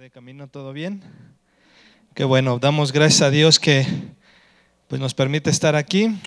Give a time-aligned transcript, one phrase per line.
[0.00, 1.02] De camino todo bien.
[2.14, 3.86] Qué bueno, damos gracias a Dios que
[4.88, 6.18] pues, nos permite estar aquí,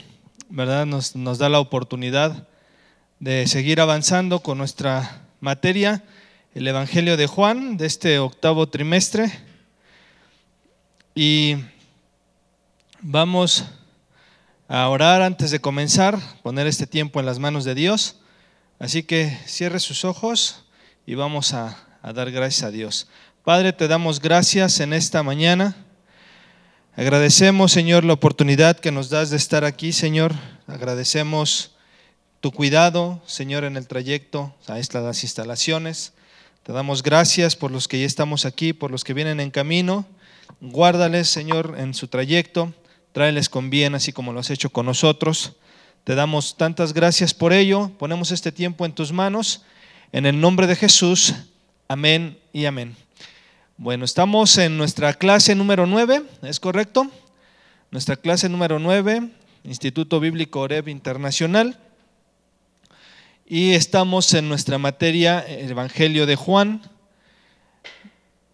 [0.47, 0.85] ¿verdad?
[0.85, 2.47] Nos, nos da la oportunidad
[3.19, 6.03] de seguir avanzando con nuestra materia,
[6.53, 9.31] el Evangelio de Juan, de este octavo trimestre.
[11.15, 11.55] Y
[13.01, 13.65] vamos
[14.67, 18.19] a orar antes de comenzar, poner este tiempo en las manos de Dios.
[18.77, 20.63] Así que cierre sus ojos
[21.07, 23.07] y vamos a, a dar gracias a Dios.
[23.43, 25.75] Padre, te damos gracias en esta mañana.
[26.95, 30.31] Agradecemos, Señor, la oportunidad que nos das de estar aquí, Señor.
[30.65, 31.75] Agradecemos
[32.39, 36.13] tu cuidado, Señor, en el trayecto a estas instalaciones.
[36.63, 40.05] Te damos gracias por los que ya estamos aquí, por los que vienen en camino.
[40.61, 42.73] Guárdales, Señor, en su trayecto.
[43.11, 45.57] Tráeles con bien, así como lo has hecho con nosotros.
[46.05, 47.91] Te damos tantas gracias por ello.
[47.99, 49.63] Ponemos este tiempo en tus manos.
[50.13, 51.33] En el nombre de Jesús.
[51.89, 53.02] Amén y amén.
[53.83, 57.11] Bueno, estamos en nuestra clase número 9, ¿es correcto?
[57.91, 59.29] Nuestra clase número 9,
[59.65, 61.77] Instituto Bíblico Oreb Internacional.
[63.45, 66.81] Y estamos en nuestra materia Evangelio de Juan.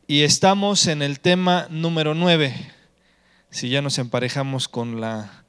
[0.07, 2.51] Y estamos en el tema número 9.
[3.51, 5.43] Si ya nos emparejamos con la,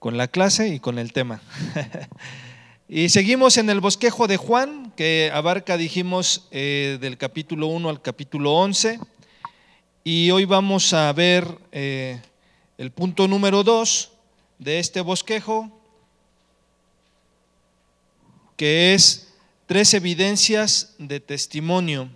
[0.00, 1.40] con la clase y con el tema.
[2.88, 8.02] y seguimos en el bosquejo de Juan, que abarca, dijimos, eh, del capítulo 1 al
[8.02, 8.98] capítulo 11.
[10.02, 12.22] Y hoy vamos a ver eh,
[12.78, 14.10] el punto número 2
[14.58, 15.70] de este bosquejo,
[18.56, 19.34] que es
[19.66, 22.08] tres evidencias de testimonio.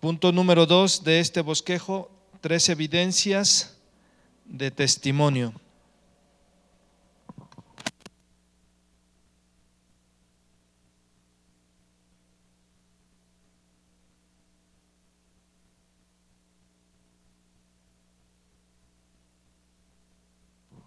[0.00, 3.76] Punto número 2 de este bosquejo, tres evidencias
[4.44, 5.54] de testimonio.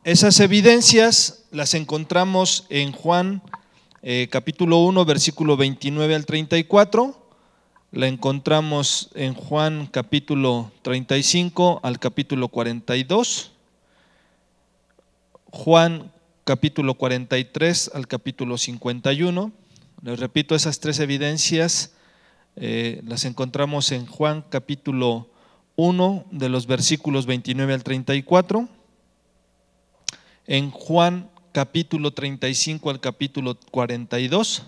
[0.06, 3.42] Esas evidencias las encontramos en Juan
[4.04, 7.28] eh, capítulo 1, versículo 29 al 34.
[7.92, 13.52] La encontramos en Juan capítulo 35 al capítulo 42.
[15.50, 16.12] Juan
[16.44, 19.52] capítulo 43 al capítulo 51.
[20.04, 21.94] Les repito, esas tres evidencias
[22.58, 25.32] eh, las encontramos en Juan capítulo
[25.78, 28.70] 1 de los versículos 29 al 34
[30.48, 34.64] en Juan capítulo 35 al capítulo 42,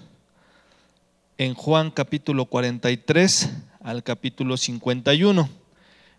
[1.37, 3.49] en Juan capítulo 43
[3.81, 5.49] al capítulo 51.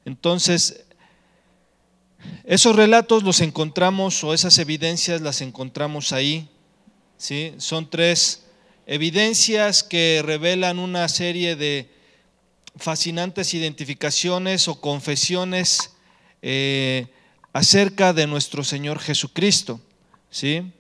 [0.04, 0.84] Entonces,
[2.44, 6.48] esos relatos los encontramos o esas evidencias las encontramos ahí.
[7.16, 7.54] ¿sí?
[7.58, 8.46] Son tres
[8.86, 11.90] evidencias que revelan una serie de
[12.76, 15.94] fascinantes identificaciones o confesiones
[16.42, 17.08] eh,
[17.58, 19.80] acerca de nuestro Señor Jesucristo.
[20.30, 20.72] ¿sí?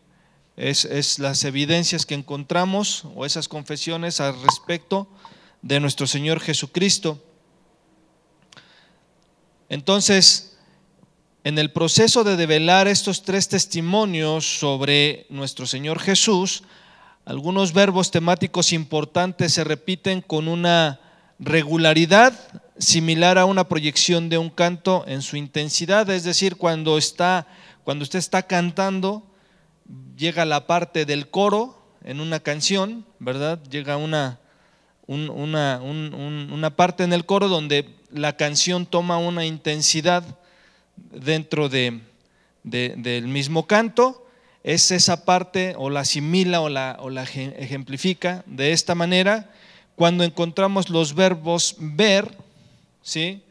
[0.56, 5.08] Es, las evidencias que encontramos o esas confesiones al respecto
[5.60, 7.20] de nuestro Señor Jesucristo.
[9.68, 10.56] Entonces,
[11.42, 16.62] en el proceso de develar estos tres testimonios sobre nuestro Señor Jesús,
[17.24, 21.00] algunos verbos temáticos importantes se repiten con una
[21.38, 22.32] regularidad
[22.78, 27.46] similar a una proyección de un canto en su intensidad, es decir, cuando está
[27.84, 29.26] cuando usted está cantando
[30.16, 33.60] llega la parte del coro en una canción, ¿verdad?
[33.70, 34.38] Llega una
[35.06, 40.22] una, una parte en el coro donde la canción toma una intensidad
[40.96, 42.00] dentro de,
[42.62, 44.26] del mismo canto,
[44.62, 49.50] es esa parte o la asimila o la, o la ejemplifica de esta manera
[49.98, 52.32] cuando encontramos los verbos ver,
[53.02, 53.42] ¿sí?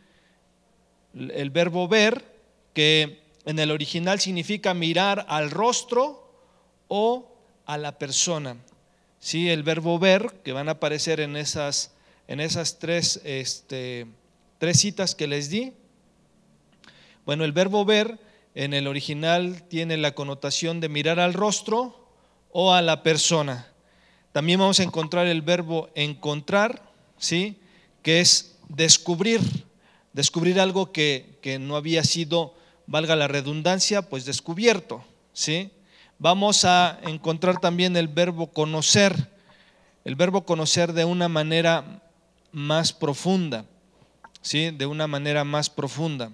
[1.13, 2.23] El verbo ver,
[2.73, 6.31] que en el original significa mirar al rostro
[6.87, 8.55] o a la persona.
[9.19, 9.49] ¿Sí?
[9.49, 11.91] El verbo ver, que van a aparecer en esas,
[12.29, 14.07] en esas tres, este,
[14.57, 15.73] tres citas que les di.
[17.25, 18.19] Bueno, el verbo ver
[18.55, 22.07] en el original tiene la connotación de mirar al rostro
[22.53, 23.67] o a la persona.
[24.37, 26.83] También vamos a encontrar el verbo encontrar,
[27.17, 27.57] ¿sí?
[28.03, 29.41] que es descubrir,
[30.13, 32.53] descubrir algo que, no había sido,
[32.85, 35.03] valga la redundancia, pues descubierto.
[35.33, 35.71] ¿sí?
[36.19, 39.31] Vamos a encontrar también el verbo conocer,
[40.05, 42.03] el verbo conocer de una manera
[42.51, 43.65] más profunda,
[44.43, 44.69] ¿sí?
[44.69, 46.29] de una manera más profunda.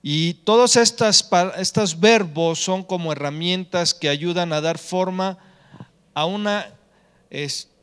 [0.00, 1.28] Y todos estas,
[1.58, 5.40] estos verbos son como herramientas que ayudan a dar forma
[6.16, 6.72] a una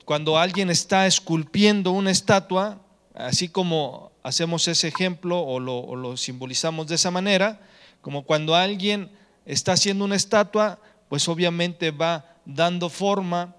[0.05, 2.79] cuando alguien está esculpiendo una estatua,
[3.13, 7.61] así como hacemos ese ejemplo o lo, o lo simbolizamos de esa manera,
[8.01, 9.11] como cuando alguien
[9.45, 13.55] está haciendo una estatua, pues obviamente va dando forma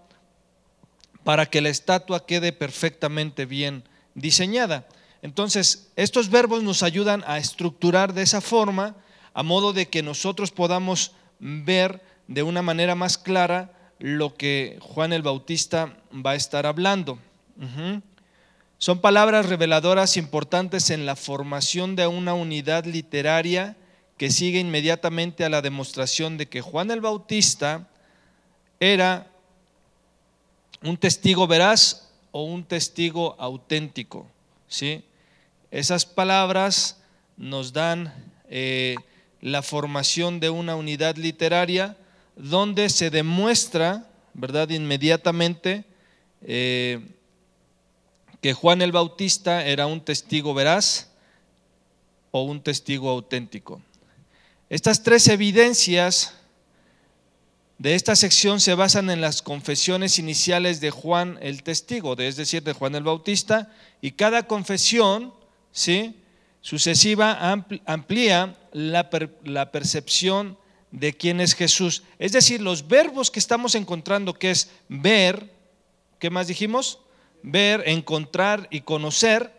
[1.22, 3.84] para que la estatua quede perfectamente bien
[4.16, 4.88] diseñada.
[5.22, 8.96] Entonces, estos verbos nos ayudan a estructurar de esa forma,
[9.34, 15.12] a modo de que nosotros podamos ver de una manera más clara lo que Juan
[15.12, 17.18] el Bautista va a estar hablando.
[18.78, 23.76] Son palabras reveladoras importantes en la formación de una unidad literaria
[24.16, 27.88] que sigue inmediatamente a la demostración de que Juan el Bautista
[28.80, 29.30] era
[30.82, 34.26] un testigo veraz o un testigo auténtico.
[34.68, 35.04] ¿sí?
[35.70, 37.00] Esas palabras
[37.36, 38.12] nos dan
[38.48, 38.96] eh,
[39.40, 41.96] la formación de una unidad literaria
[42.36, 45.84] donde se demuestra, ¿verdad?, inmediatamente
[46.42, 47.00] eh,
[48.40, 51.10] que Juan el Bautista era un testigo veraz
[52.30, 53.80] o un testigo auténtico.
[54.68, 56.34] Estas tres evidencias
[57.78, 62.62] de esta sección se basan en las confesiones iniciales de Juan el testigo, es decir,
[62.62, 65.32] de Juan el Bautista, y cada confesión,
[65.72, 66.20] ¿sí?
[66.60, 67.38] sucesiva
[67.86, 69.10] amplía la,
[69.44, 70.58] la percepción
[70.94, 72.04] de quién es Jesús.
[72.20, 75.52] Es decir, los verbos que estamos encontrando, que es ver,
[76.20, 77.00] ¿qué más dijimos?
[77.42, 79.52] Ver, encontrar y conocer,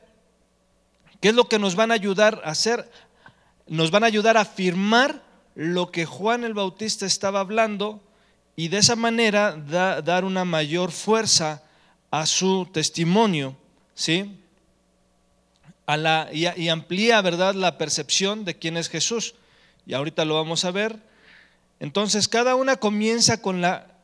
[1.19, 2.89] ¿qué es lo que nos van a ayudar a hacer?
[3.67, 5.23] Nos van a ayudar a afirmar
[5.55, 8.01] lo que Juan el Bautista estaba hablando
[8.55, 11.63] y de esa manera dar una mayor fuerza
[12.11, 13.57] a su testimonio,
[13.93, 14.39] ¿sí?
[16.31, 19.35] y, amplía, ¿verdad?, la percepción de quién es Jesús.
[19.85, 20.97] Y ahorita lo vamos a ver.
[21.79, 23.95] Entonces, cada una comienza con la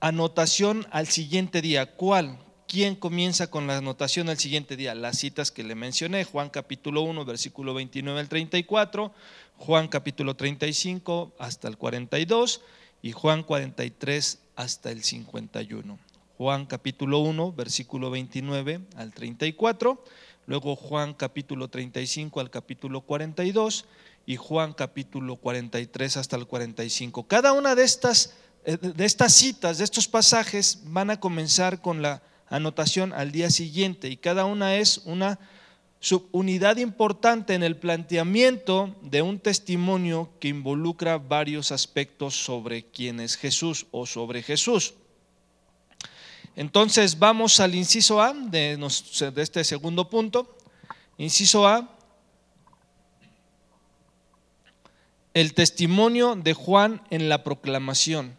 [0.00, 1.94] anotación al siguiente día.
[1.96, 2.38] ¿Cuál?
[2.68, 4.94] ¿Quién comienza con la anotación al siguiente día?
[4.94, 9.12] Las citas que le mencioné, Juan capítulo 1, versículo 29 al 34,
[9.58, 12.60] Juan capítulo 35 hasta el 42
[13.02, 15.98] y Juan 43 hasta el 51.
[16.36, 20.02] Juan capítulo 1, versículo 29 al 34
[20.46, 23.86] luego Juan capítulo 35 al capítulo 42
[24.26, 27.26] y Juan capítulo 43 hasta el 45.
[27.26, 28.34] Cada una de estas,
[28.64, 33.50] eh, de estas citas, de estos pasajes, van a comenzar con la anotación al día
[33.50, 35.38] siguiente y cada una es una
[36.00, 43.36] subunidad importante en el planteamiento de un testimonio que involucra varios aspectos sobre quién es
[43.36, 44.94] Jesús o sobre Jesús.
[46.56, 48.78] Entonces vamos al inciso A de,
[49.36, 50.56] este segundo punto.
[51.16, 51.93] Inciso A,
[55.34, 58.36] el testimonio de Juan en la proclamación.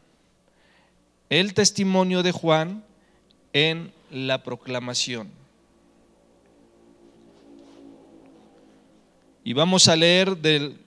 [1.30, 2.86] El testimonio de Juan
[3.51, 5.30] en la proclamación.
[9.44, 10.80] Y vamos a leer del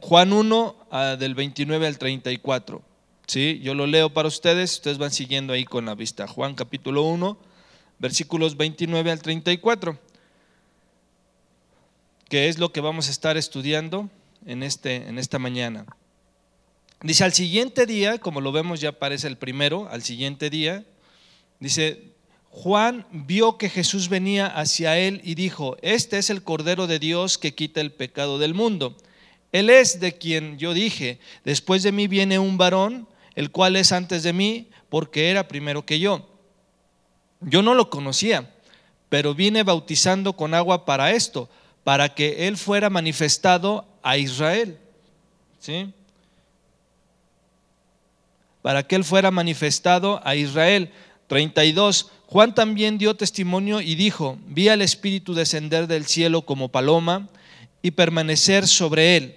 [0.00, 0.76] Juan 1
[1.18, 2.82] del 29 al 34.
[3.26, 3.60] ¿sí?
[3.62, 6.28] Yo lo leo para ustedes, ustedes van siguiendo ahí con la vista.
[6.28, 7.36] Juan capítulo 1,
[7.98, 9.98] versículos 29 al 34,
[12.28, 14.08] que es lo que vamos a estar estudiando
[14.46, 15.86] en, este, en esta mañana.
[17.02, 20.84] Dice, al siguiente día, como lo vemos ya aparece el primero, al siguiente día,
[21.60, 22.12] dice,
[22.50, 27.38] Juan vio que Jesús venía hacia él y dijo, este es el Cordero de Dios
[27.38, 28.96] que quita el pecado del mundo.
[29.52, 33.92] Él es de quien yo dije, después de mí viene un varón el cual es
[33.92, 36.28] antes de mí, porque era primero que yo.
[37.40, 38.52] Yo no lo conocía,
[39.08, 41.48] pero vine bautizando con agua para esto,
[41.84, 44.78] para que Él fuera manifestado a Israel.
[45.60, 45.92] ¿Sí?
[48.62, 50.90] Para que Él fuera manifestado a Israel.
[51.26, 52.10] 32.
[52.26, 57.28] Juan también dio testimonio y dijo, vi al Espíritu descender del cielo como paloma
[57.82, 59.36] y permanecer sobre Él.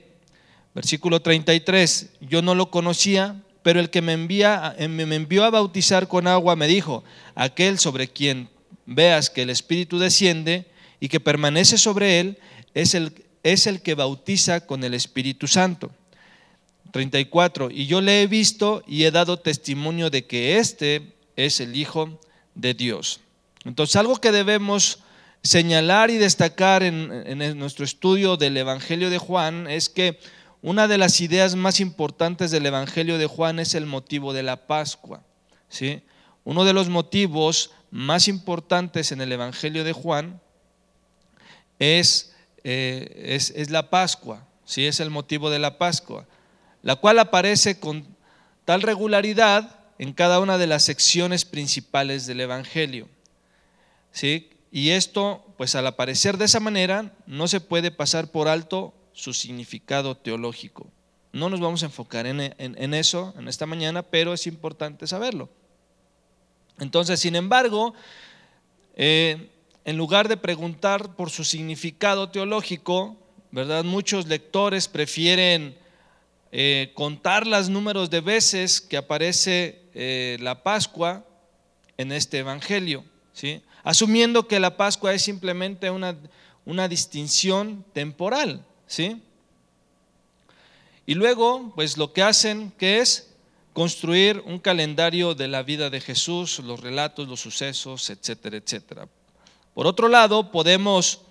[0.73, 2.11] Versículo 33.
[2.21, 6.27] Yo no lo conocía, pero el que me, envía, eh, me envió a bautizar con
[6.27, 7.03] agua me dijo,
[7.35, 8.47] aquel sobre quien
[8.85, 10.65] veas que el Espíritu desciende
[11.01, 12.37] y que permanece sobre él,
[12.73, 15.91] es el, es el que bautiza con el Espíritu Santo.
[16.91, 17.71] 34.
[17.71, 22.19] Y yo le he visto y he dado testimonio de que este es el Hijo
[22.55, 23.21] de Dios.
[23.63, 24.99] Entonces, algo que debemos
[25.41, 30.19] señalar y destacar en, en nuestro estudio del Evangelio de Juan es que
[30.61, 34.67] una de las ideas más importantes del Evangelio de Juan es el motivo de la
[34.67, 35.23] Pascua.
[35.69, 36.03] ¿sí?
[36.43, 40.39] Uno de los motivos más importantes en el Evangelio de Juan
[41.79, 42.30] es,
[42.63, 44.45] eh, es, es la Pascua,
[44.77, 46.25] es el motivo de la Pascua,
[46.81, 48.05] la cual aparece con
[48.65, 53.07] tal regularidad en cada una de las secciones principales del Evangelio.
[54.11, 54.49] ¿Sí?
[54.71, 59.33] Y esto, pues al aparecer de esa manera, no se puede pasar por alto su
[59.33, 60.87] significado teológico.
[61.33, 65.49] No nos vamos a enfocar en, eso en esta mañana, pero es importante saberlo.
[66.79, 67.93] Entonces, sin embargo,
[68.95, 69.50] eh,
[69.85, 73.17] en lugar de preguntar por su significado teológico,
[73.51, 73.83] ¿verdad?
[73.83, 75.77] Muchos lectores prefieren
[76.51, 81.25] eh, contar los números de veces que aparece eh, la Pascua
[81.97, 83.61] en este Evangelio, ¿sí?
[83.83, 86.15] asumiendo que la Pascua es simplemente una,
[86.65, 88.65] una distinción temporal.
[88.85, 89.21] ¿sí?
[91.05, 93.33] Y luego, pues lo que hacen, que es
[93.73, 99.07] construir un calendario de la vida de Jesús, los relatos, los sucesos, etcétera, etcétera.
[99.73, 101.21] Por otro lado, podemos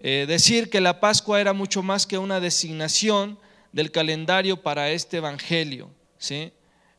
[0.00, 3.38] eh, decir que la Pascua era mucho más que una designación
[3.72, 5.90] del calendario para este Evangelio.
[6.16, 6.52] ¿sí?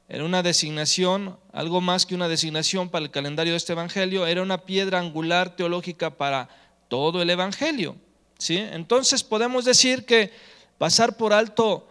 [0.08, 4.42] Era una designación, algo más que una designación para el calendario de este Evangelio, era
[4.42, 6.50] una piedra angular teológica para
[6.88, 7.96] todo el Evangelio.
[8.38, 8.58] ¿sí?
[8.58, 10.32] Entonces podemos decir que
[10.77, 11.88] pasar por alto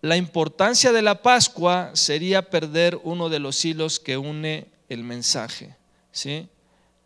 [0.00, 5.74] la importancia de la Pascua sería perder uno de los hilos que une el mensaje.
[6.12, 6.48] ¿sí?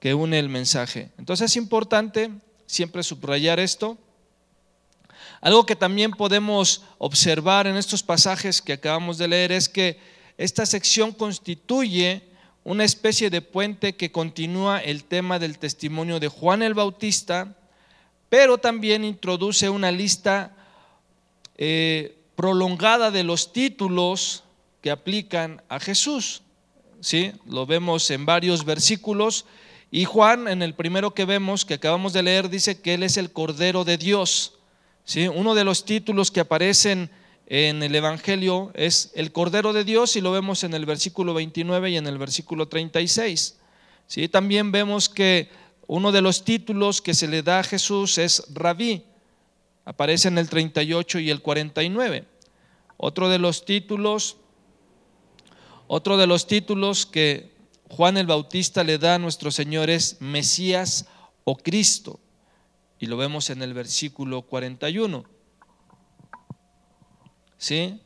[0.03, 1.13] Que une el mensaje.
[1.17, 2.31] Entonces es importante
[2.67, 3.97] siempre subrayar esto
[5.43, 9.99] algo que también podemos observar en estos pasajes que acabamos de leer es que
[10.39, 12.23] esta sección constituye
[12.63, 17.57] una especie de puente que continúa el tema del testimonio de Juan el Bautista,
[18.29, 20.55] pero también introduce una lista
[21.57, 24.45] eh, prolongada de los títulos
[24.81, 26.43] que aplican a Jesús.
[27.01, 27.33] ¿Sí?
[27.47, 29.45] Lo vemos en varios versículos.
[29.95, 33.19] Y Juan, en el primero que vemos, que acabamos de leer, dice que Él es
[33.19, 34.55] el Cordero de Dios.
[35.35, 37.11] Uno de los títulos que aparecen
[37.45, 41.91] en el Evangelio es el Cordero de Dios y lo vemos en el versículo 29
[41.91, 43.59] y en el versículo 36.
[44.07, 44.29] ¿Sí?
[44.29, 45.51] También vemos que
[45.87, 49.05] uno de los títulos que se le da a Jesús es Rabí,
[49.85, 52.25] aparece en el 38 y el 49.
[52.97, 54.39] Otro de los títulos,
[55.87, 57.52] otro de los títulos que
[57.95, 61.05] Juan el Bautista le da a nuestro Señor es Mesías
[61.45, 62.21] o Cristo
[62.99, 65.27] y lo vemos en el versículo 41.
[67.59, 68.01] ¿Sí?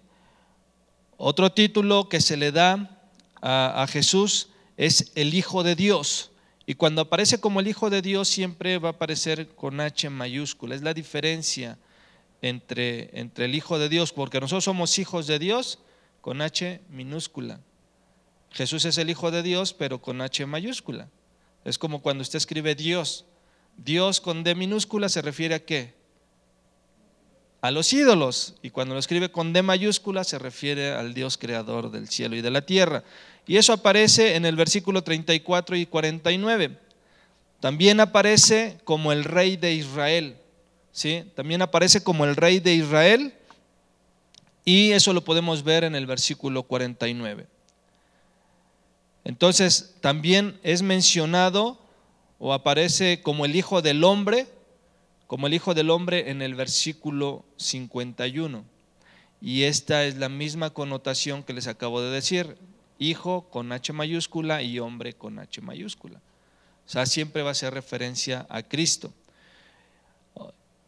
[1.16, 2.98] Otro título que se le da
[3.40, 6.32] a, Jesús es el Hijo de Dios.
[6.66, 10.74] Y cuando aparece como el Hijo de Dios siempre va a aparecer con H mayúscula.
[10.74, 11.78] Es la diferencia
[12.42, 15.78] entre, entre el Hijo de Dios, porque nosotros somos hijos de Dios
[16.22, 17.60] con H minúscula.
[18.56, 21.10] Jesús es el Hijo de Dios, pero con H mayúscula.
[21.62, 23.26] Es como cuando usted escribe Dios.
[23.76, 25.92] Dios con D minúscula se refiere a qué?
[27.60, 28.54] A los ídolos.
[28.62, 32.40] Y cuando lo escribe con D mayúscula se refiere al Dios creador del cielo y
[32.40, 33.04] de la tierra.
[33.46, 36.78] Y eso aparece en el versículo 34 y 49.
[37.60, 40.38] También aparece como el rey de Israel.
[40.92, 41.24] ¿sí?
[41.34, 43.34] También aparece como el rey de Israel.
[44.64, 47.48] Y eso lo podemos ver en el versículo 49.
[49.26, 51.80] Entonces, también es mencionado
[52.38, 54.46] o aparece como el Hijo del Hombre,
[55.26, 58.64] como el Hijo del Hombre en el versículo 51.
[59.40, 62.56] Y esta es la misma connotación que les acabo de decir,
[63.00, 66.20] Hijo con H mayúscula y hombre con H mayúscula.
[66.86, 69.12] O sea, siempre va a ser referencia a Cristo.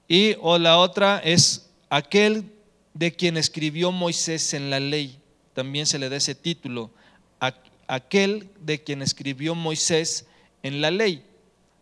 [0.06, 2.52] Y o la otra es aquel
[2.94, 5.20] de quien escribió Moisés en la ley.
[5.54, 6.92] También se le da ese título.
[7.88, 10.26] Aquel de quien escribió Moisés
[10.62, 11.24] en la ley.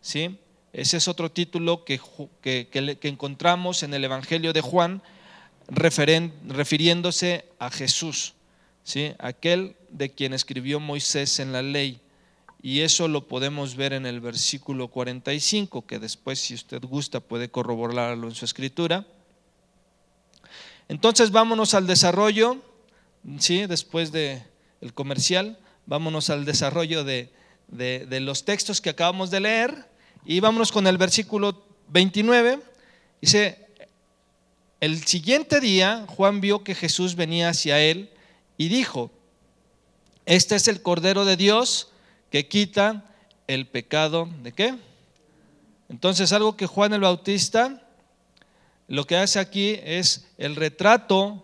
[0.01, 0.39] ¿sí?
[0.73, 1.99] Ese es otro título que,
[2.41, 5.01] que, encontramos en el Evangelio de Juan
[5.67, 8.35] refiriéndose a Jesús,
[8.83, 9.13] ¿sí?
[9.19, 11.99] aquel de quien escribió Moisés en la ley.
[12.61, 17.49] Y eso lo podemos ver en el versículo 45, que después, si usted gusta, puede
[17.49, 19.05] corroborarlo en su escritura.
[20.87, 22.57] Entonces vámonos al desarrollo,
[23.39, 23.65] ¿sí?
[23.67, 24.41] después del
[24.81, 27.31] el comercial, vámonos al desarrollo de,
[28.21, 29.85] los textos que acabamos de leer
[30.25, 32.59] y vámonos con el versículo 29.
[33.21, 33.65] Dice,
[34.79, 38.11] el siguiente día Juan vio que Jesús venía hacia él
[38.57, 39.09] y dijo,
[40.25, 41.89] este es el Cordero de Dios
[42.29, 43.05] que quita
[43.47, 44.75] el pecado de qué?
[45.89, 47.81] Entonces algo que Juan el Bautista
[48.89, 51.43] lo que hace aquí es el retrato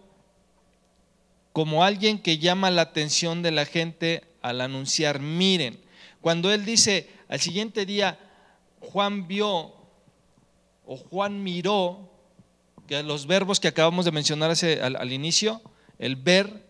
[1.54, 5.80] como alguien que llama la atención de la gente al anunciar, miren,
[6.22, 8.20] cuando él dice al siguiente día,
[8.80, 9.74] Juan vio
[10.86, 12.12] o Juan miró,
[12.86, 15.62] que los verbos que acabamos de mencionar al, al inicio,
[15.98, 16.64] el ver,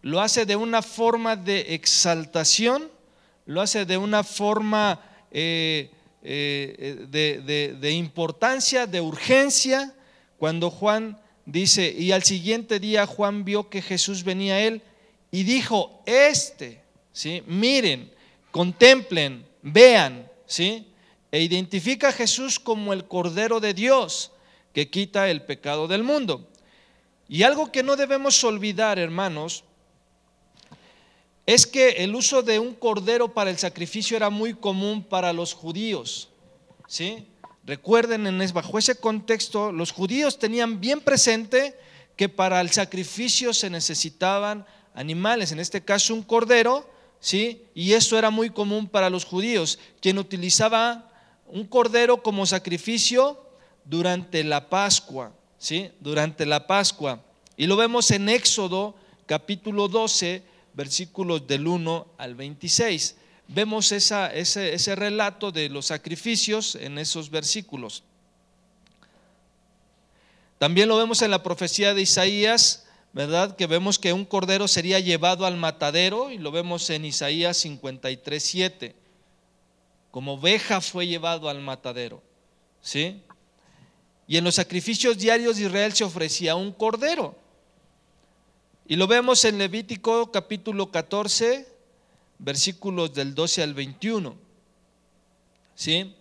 [0.00, 2.90] lo hace de una forma de exaltación,
[3.44, 5.90] lo hace de una forma eh,
[6.22, 9.94] eh, de, de importancia, de urgencia,
[10.38, 14.82] cuando Juan dice, y al siguiente día Juan vio que Jesús venía a él
[15.30, 16.82] y dijo, este,
[17.12, 17.42] ¿sí?
[17.46, 18.12] miren,
[18.50, 20.86] contemplen, vean, ¿sí?
[21.30, 24.32] e identifica a Jesús como el Cordero de Dios
[24.72, 26.48] que quita el pecado del mundo.
[27.28, 29.64] Y algo que no debemos olvidar, hermanos,
[31.44, 35.54] es que el uso de un cordero para el sacrificio era muy común para los
[35.54, 36.28] judíos.
[36.86, 37.26] ¿sí?
[37.64, 41.74] Recuerden, en, bajo ese contexto, los judíos tenían bien presente
[42.16, 44.66] que para el sacrificio se necesitaban
[44.98, 46.88] animales, en este caso un cordero,
[47.20, 47.62] ¿sí?
[47.72, 51.12] y esto era muy común para los judíos, quien utilizaba
[51.46, 53.40] un cordero como sacrificio
[53.84, 55.90] durante la Pascua, ¿sí?
[56.00, 57.22] Durante la Pascua.
[57.56, 58.94] Y lo vemos en Éxodo
[59.26, 60.42] capítulo 12,
[60.74, 63.14] versículos del 1 al 26.
[63.46, 68.02] Vemos ese, ese relato de los sacrificios en esos versículos.
[70.58, 73.56] También lo vemos en la profecía de Isaías, ¿verdad?
[73.56, 78.42] Que vemos que un cordero sería llevado al matadero y lo vemos en Isaías 53,
[78.42, 79.08] 7
[80.10, 82.22] como oveja fue llevado al matadero.
[82.80, 83.22] ¿Sí?
[84.26, 87.36] Y en los sacrificios diarios de Israel se ofrecía un cordero.
[88.86, 91.68] Y lo vemos en Levítico capítulo 14,
[92.38, 94.34] versículos del 12 al 21.
[95.74, 96.14] ¿Sí?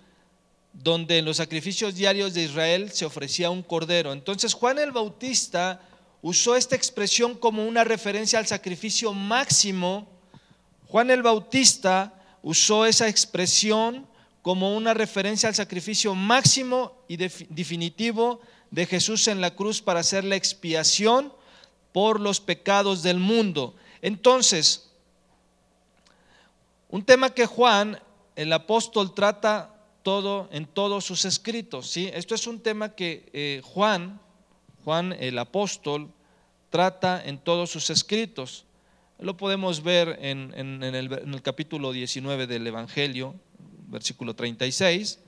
[0.74, 4.13] Donde en los sacrificios diarios de Israel se ofrecía un cordero.
[4.13, 5.82] Entonces Juan el Bautista
[6.21, 10.07] usó esta expresión como una referencia al sacrificio máximo.
[10.88, 14.07] Juan el Bautista usó esa expresión
[14.41, 18.39] como una referencia al sacrificio máximo y definitivo
[18.71, 21.33] de Jesús en la cruz para hacer la expiación
[21.91, 23.75] por los pecados del mundo.
[24.01, 24.89] Entonces,
[26.89, 28.00] un tema que Juan,
[28.36, 31.89] el apóstol, trata todo en todos sus escritos.
[31.89, 32.10] ¿sí?
[32.13, 34.21] Esto es un tema que eh, Juan,
[34.88, 36.10] Juan el apóstol,
[36.69, 38.63] trata en todos sus escritos.
[39.19, 43.36] Lo podemos ver en, el, capítulo 19 del Evangelio,
[43.89, 45.19] versículo 36.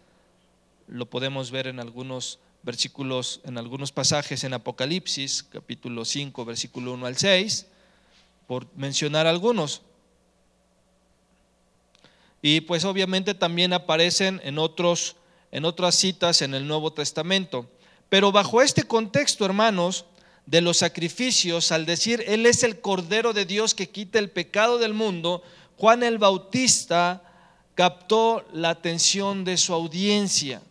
[0.88, 7.06] Lo podemos ver en algunos versículos, en algunos pasajes en Apocalipsis, capítulo 5, versículo 1
[7.06, 7.68] al 6,
[8.48, 9.82] por mencionar algunos.
[12.42, 15.18] Y pues obviamente también aparecen en, otros,
[15.52, 17.70] en otras citas en el Nuevo Testamento.
[18.10, 20.06] Pero bajo este contexto, hermanos,
[20.46, 24.80] de los sacrificios, al decir, Él es el Cordero de Dios que quita el pecado
[24.80, 25.44] del mundo,
[25.78, 27.24] Juan el Bautista
[27.76, 30.62] captó la atención de su audiencia.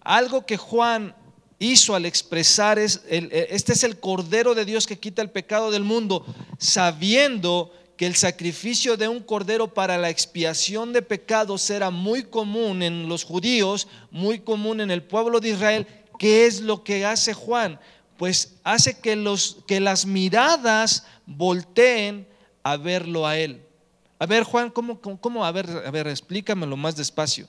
[0.00, 1.14] Algo que Juan
[1.58, 5.82] hizo al expresar es, este es el Cordero de Dios que quita el pecado del
[5.82, 6.24] mundo,
[6.58, 12.84] sabiendo que el sacrificio de un cordero para la expiación de pecados era muy común
[12.84, 15.86] en los judíos, muy común en el pueblo de Israel.
[16.18, 17.78] ¿Qué es lo que hace Juan?
[18.18, 22.28] pues hace que, los, que las miradas volteen
[22.64, 23.64] a verlo a Él.
[24.18, 27.48] A ver, Juan, ¿cómo, cómo, A, ver, a ver, explícamelo más despacio.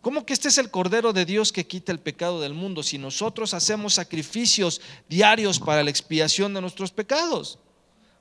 [0.00, 2.96] ¿Cómo que este es el Cordero de Dios que quita el pecado del mundo si
[2.96, 7.58] nosotros hacemos sacrificios diarios para la expiación de nuestros pecados?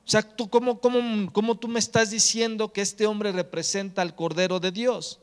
[0.06, 4.14] O sea, ¿tú, cómo, cómo, cómo tú me estás diciendo que este hombre representa al
[4.14, 5.22] Cordero de Dios?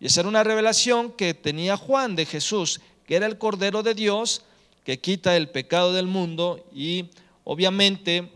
[0.00, 3.94] Y esa era una revelación que tenía Juan de Jesús, que era el Cordero de
[3.94, 4.42] Dios
[4.84, 7.06] que quita el pecado del mundo y
[7.42, 8.30] obviamente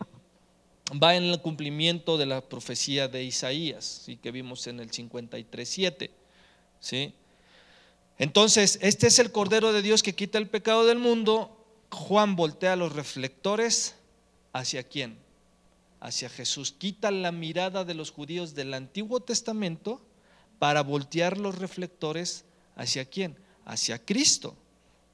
[1.00, 4.16] va en el cumplimiento de la profecía de Isaías, ¿sí?
[4.16, 6.10] que vimos en el 53.7.
[6.80, 7.12] ¿sí?
[8.16, 11.54] Entonces, este es el Cordero de Dios que quita el pecado del mundo.
[11.90, 13.96] Juan voltea los reflectores
[14.54, 15.18] hacia quién?
[16.00, 16.72] Hacia Jesús.
[16.72, 20.00] Quita la mirada de los judíos del Antiguo Testamento
[20.58, 23.36] para voltear los reflectores hacia quién?
[23.66, 24.56] Hacia Cristo.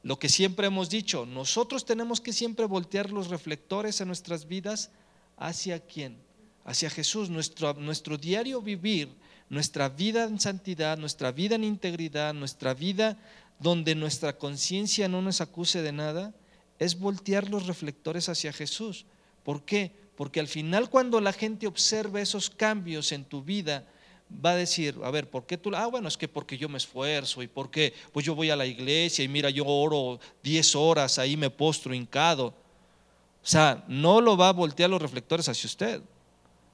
[0.03, 4.91] Lo que siempre hemos dicho, nosotros tenemos que siempre voltear los reflectores en nuestras vidas
[5.37, 6.19] hacia quién?
[6.65, 9.09] Hacia Jesús, nuestro, nuestro diario vivir,
[9.49, 13.19] nuestra vida en santidad, nuestra vida en integridad, nuestra vida
[13.59, 16.35] donde nuestra conciencia no nos acuse de nada,
[16.79, 19.05] es voltear los reflectores hacia Jesús.
[19.43, 19.93] ¿Por qué?
[20.17, 23.87] Porque al final cuando la gente observa esos cambios en tu vida,
[24.33, 25.71] va a decir, a ver, ¿por qué tú?
[25.75, 28.67] Ah, bueno, es que porque yo me esfuerzo y porque pues yo voy a la
[28.67, 32.47] iglesia y mira, yo oro 10 horas, ahí me postro hincado.
[32.47, 36.03] O sea, no lo va a voltear los reflectores hacia usted.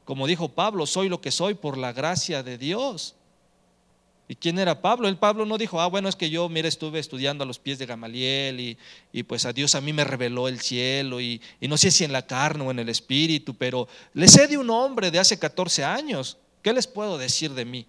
[0.04, 3.14] Como dijo Pablo, soy lo que soy por la gracia de Dios.
[4.26, 5.06] ¿Y quién era Pablo?
[5.06, 7.78] El Pablo no dijo, ah, bueno, es que yo, mira, estuve estudiando a los pies
[7.78, 8.78] de Gamaliel y,
[9.12, 12.04] y pues a Dios a mí me reveló el cielo y, y, no sé si
[12.04, 15.38] en la carne o en el espíritu, pero le sé de un hombre de hace
[15.38, 16.38] 14 años.
[16.64, 17.87] ¿Qué les puedo decir de mí?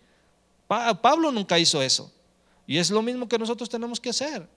[0.68, 2.12] Pablo nunca hizo eso.
[2.68, 4.50] Y es lo mismo que nosotros tenemos que hacer.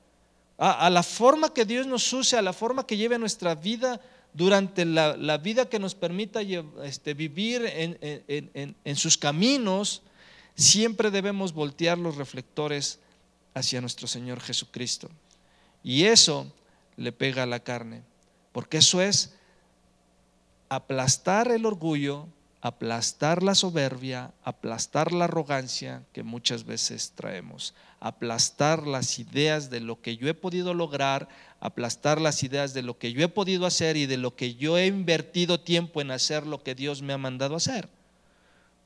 [0.59, 4.01] A, la forma que Dios nos use, a la forma que lleve nuestra vida
[4.35, 6.41] durante la, vida que nos permita
[6.83, 10.03] este, vivir en, en sus caminos,
[10.57, 12.99] siempre debemos voltear los reflectores
[13.55, 15.09] hacia nuestro Señor Jesucristo.
[15.85, 16.53] Y eso
[16.97, 18.03] le pega a la carne,
[18.51, 19.37] porque eso es
[20.69, 22.27] aplastar el orgullo,
[22.61, 30.01] aplastar la soberbia, aplastar la arrogancia que muchas veces traemos, aplastar las ideas de lo
[30.01, 31.29] que yo he podido lograr,
[31.61, 34.77] aplastar las ideas de lo que yo he podido hacer y de lo que yo
[34.77, 37.89] he invertido tiempo en hacer lo que Dios me ha mandado hacer.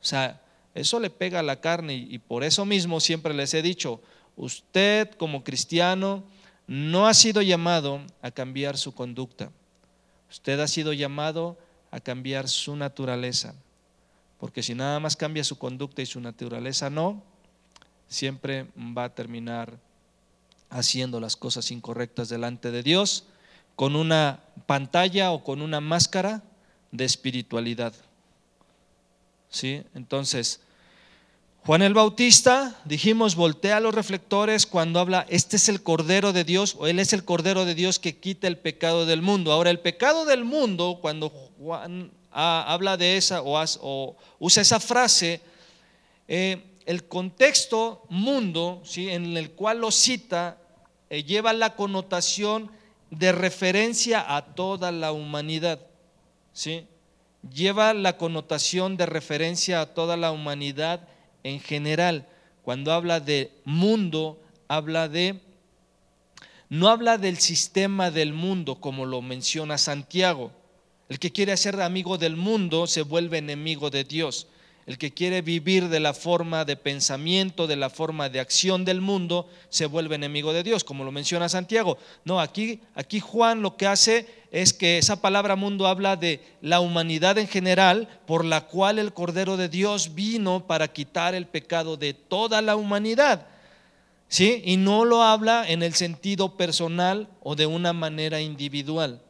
[0.01, 0.41] O sea,
[0.75, 4.01] eso le pega a la carne y por eso mismo siempre les he dicho,
[4.37, 6.25] usted como cristiano
[6.67, 9.51] no ha sido llamado a cambiar su conducta.
[10.31, 13.55] Usted ha sido llamado a cambiar su naturaleza.
[14.39, 17.23] Porque si nada más cambia su conducta y su naturaleza no,
[18.09, 19.79] siempre va a terminar
[20.71, 23.25] haciendo las cosas incorrectas delante de Dios
[23.77, 26.43] con una pantalla o con una máscara
[26.91, 27.95] de espiritualidad.
[29.51, 29.83] ¿Sí?
[29.95, 30.61] Entonces,
[31.65, 36.75] Juan el Bautista, dijimos, voltea los reflectores cuando habla, este es el Cordero de Dios,
[36.79, 39.53] o Él es el Cordero de Dios que quita el pecado del mundo.
[39.53, 45.41] Ahora, el pecado del mundo, cuando Juan habla de esa o, usa esa frase,
[46.27, 49.09] eh, el contexto mundo ¿sí?
[49.11, 50.59] en el cual lo cita
[51.09, 52.69] eh, lleva la connotación
[53.11, 55.79] de referencia a toda la humanidad.
[56.53, 56.85] ¿sí?
[57.55, 61.07] Lleva la connotación de referencia a toda la humanidad
[61.45, 62.27] en general.
[62.65, 65.39] Cuando habla de mundo, habla de,
[66.69, 70.51] no habla del sistema del mundo como lo menciona Santiago.
[71.13, 74.47] El que quiere ser amigo del mundo se vuelve enemigo de Dios.
[74.87, 79.03] El que quiere vivir de la forma de pensamiento, de la forma de acción del
[79.03, 81.99] mundo, se vuelve enemigo de Dios, como lo menciona Santiago.
[82.25, 86.81] No, aquí, aquí Juan lo que hace es que esa palabra mundo habla de la
[86.81, 91.99] humanidad en general, por la cual el Cordero de Dios vino para quitar el pecado
[91.99, 93.49] de toda la humanidad.
[94.29, 94.63] ¿Sí?
[94.65, 99.21] Y no lo habla en el sentido personal o de una manera individual.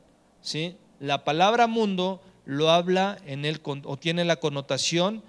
[0.42, 0.76] ¿Sí?
[1.02, 5.24] La palabra mundo lo habla en el, o tiene la connotación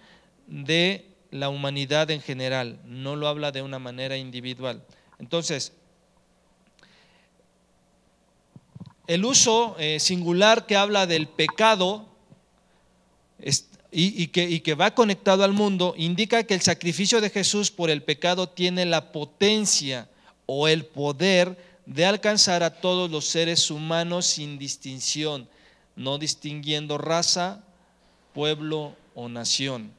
[0.46, 4.84] de la humanidad en general, no lo habla de una manera individual.
[5.18, 5.74] Entonces,
[9.08, 12.06] el uso eh, singular que habla del pecado
[13.92, 17.90] y, que, y que va conectado al mundo indica que el sacrificio de Jesús por
[17.90, 20.08] el pecado tiene la potencia
[20.46, 21.58] o el poder
[21.88, 25.50] de alcanzar a todos los seres humanos sin distinción,
[25.96, 27.64] no distinguiendo raza,
[28.34, 29.92] pueblo o nación.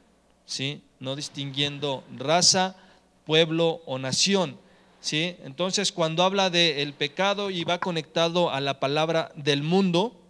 [0.46, 0.82] ¿sí?
[1.00, 2.76] No distinguiendo raza,
[3.24, 4.58] pueblo o nación,
[5.00, 5.36] ¿sí?
[5.44, 10.20] Entonces, cuando habla del pecado y va conectado a la palabra del mundo,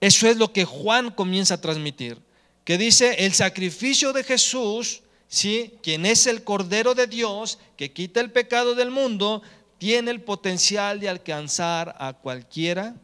[0.00, 2.18] eso es lo que Juan comienza a transmitir,
[2.64, 5.74] que dice, el sacrificio de Jesús, ¿sí?
[5.82, 9.42] Quien es el Cordero de Dios, que quita el pecado del mundo,
[9.78, 12.94] tiene el potencial de alcanzar a cualquiera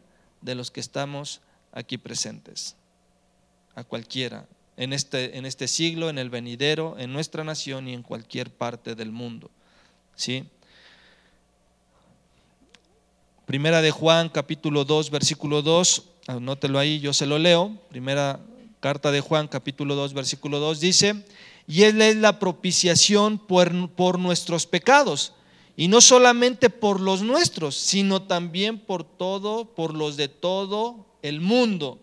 [0.41, 2.75] de los que estamos aquí presentes,
[3.75, 4.45] a cualquiera
[4.77, 8.95] en este, en este siglo, en el venidero, en nuestra nación y en cualquier parte
[8.95, 9.51] del mundo.
[10.15, 10.45] ¿Sí?
[13.45, 17.77] Primera de Juan, capítulo 2, versículo 2, anótelo ahí, yo se lo leo.
[17.89, 18.39] Primera
[18.79, 21.25] carta de Juan, capítulo 2, versículo 2, dice,
[21.67, 25.33] y Él es la propiciación por, por nuestros pecados,
[25.75, 31.41] y no solamente por los nuestros, sino también por todo, por los de todo el
[31.41, 31.99] mundo.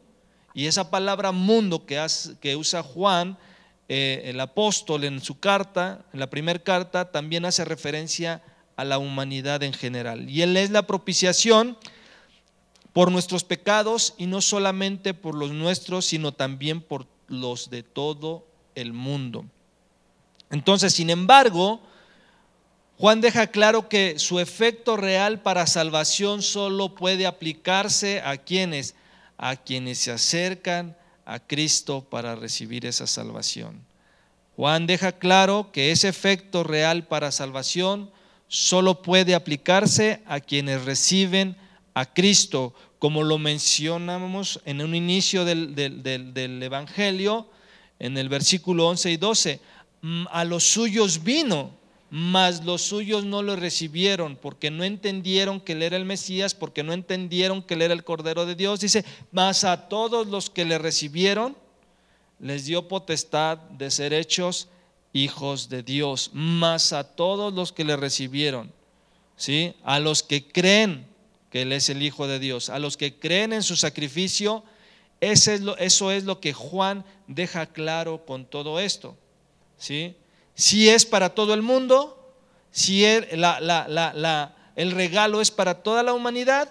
[0.54, 2.04] Y esa palabra mundo que,
[2.40, 3.38] que usa Juan,
[3.88, 8.42] eh, el apóstol en su carta, en la primera carta, también hace referencia
[8.76, 10.28] a la humanidad en general.
[10.28, 11.76] Y Él es la propiciación
[12.92, 18.46] por nuestros pecados y no solamente por los nuestros, sino también por los de todo
[18.74, 19.44] el mundo.
[20.50, 21.80] Entonces, sin embargo,
[22.98, 28.94] Juan deja claro que su efecto real para salvación solo puede aplicarse a quienes
[29.38, 33.80] a quienes se acercan a Cristo para recibir esa salvación.
[34.56, 38.10] Juan deja claro que ese efecto real para salvación
[38.48, 41.56] solo puede aplicarse a quienes reciben
[41.94, 47.48] a Cristo, como lo mencionamos en un inicio del, del, Evangelio,
[48.00, 49.60] en el versículo 11 y 12.
[50.00, 51.77] mm, a los suyos vino,
[52.10, 56.82] mas los suyos no lo recibieron porque no entendieron que él era el Mesías, porque
[56.82, 58.80] no entendieron que él era el Cordero de Dios.
[58.80, 61.56] Dice, mas a todos los que le recibieron,
[62.40, 64.68] les dio potestad de ser hechos
[65.12, 68.72] hijos de Dios, mas a todos los que le recibieron,
[69.36, 69.74] ¿sí?
[69.82, 71.06] A los que creen
[71.50, 74.64] que él es el Hijo de Dios, a los que creen en su sacrificio,
[75.20, 79.16] eso es lo, eso es lo que Juan deja claro con todo esto,
[79.78, 80.14] ¿sí?
[80.58, 82.34] Si es para todo el mundo,
[82.72, 83.28] si el,
[84.74, 86.68] el regalo es para toda la humanidad,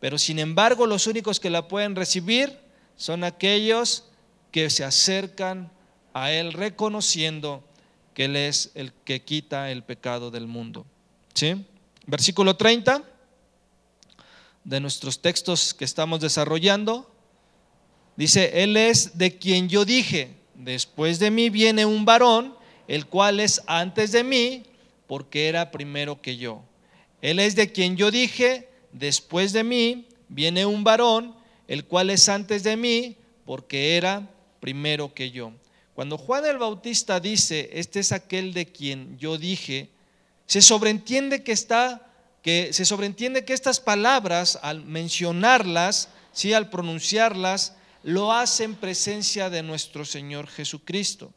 [0.00, 2.58] pero sin embargo los únicos que la pueden recibir
[2.94, 4.04] son aquellos
[4.50, 5.70] que se acercan
[6.12, 7.64] a Él reconociendo
[8.12, 10.84] que Él es el que quita el pecado del mundo.
[11.32, 11.64] ¿Sí?
[12.06, 13.02] Versículo 30
[14.62, 17.10] de nuestros textos que estamos desarrollando.
[18.14, 22.55] Dice, Él es de quien yo dije, después de mí viene un varón
[22.88, 24.62] el cual es antes de mí,
[25.06, 26.62] porque era primero que yo.
[27.22, 31.34] Él es de quien yo dije, después de mí viene un varón,
[31.68, 34.28] el cual es antes de mí, porque era
[34.60, 35.52] primero que yo.
[35.94, 39.88] Cuando Juan el Bautista dice, este es aquel de quien yo dije,
[40.46, 42.02] se sobreentiende que está
[42.42, 49.50] que se sobreentiende que estas palabras al mencionarlas, sí, al pronunciarlas, lo hace en presencia
[49.50, 51.32] de nuestro Señor Jesucristo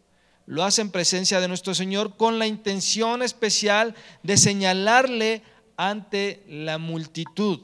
[0.50, 5.44] lo hace en presencia de nuestro Señor con la intención especial de señalarle
[5.78, 7.60] ante la multitud.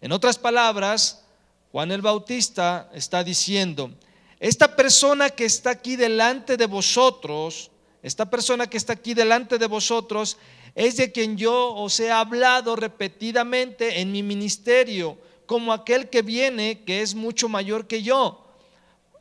[0.00, 1.24] En otras palabras,
[1.70, 3.92] Juan el Bautista está diciendo,
[4.40, 7.70] esta persona que está aquí delante de vosotros,
[8.02, 10.36] esta persona que está aquí delante de vosotros,
[10.74, 16.82] es de quien yo os he hablado repetidamente en mi ministerio, como aquel que viene,
[16.82, 18.44] que es mucho mayor que yo.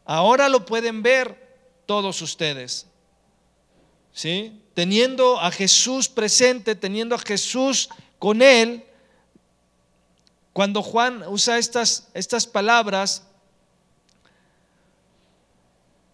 [0.06, 1.43] Ahora lo pueden ver,
[1.86, 2.88] todos ustedes.
[4.14, 4.62] ¿Sí?
[4.74, 8.84] Teniendo a Jesús presente, teniendo a Jesús con él,
[10.54, 13.24] cuando Juan usa estas, estas palabras,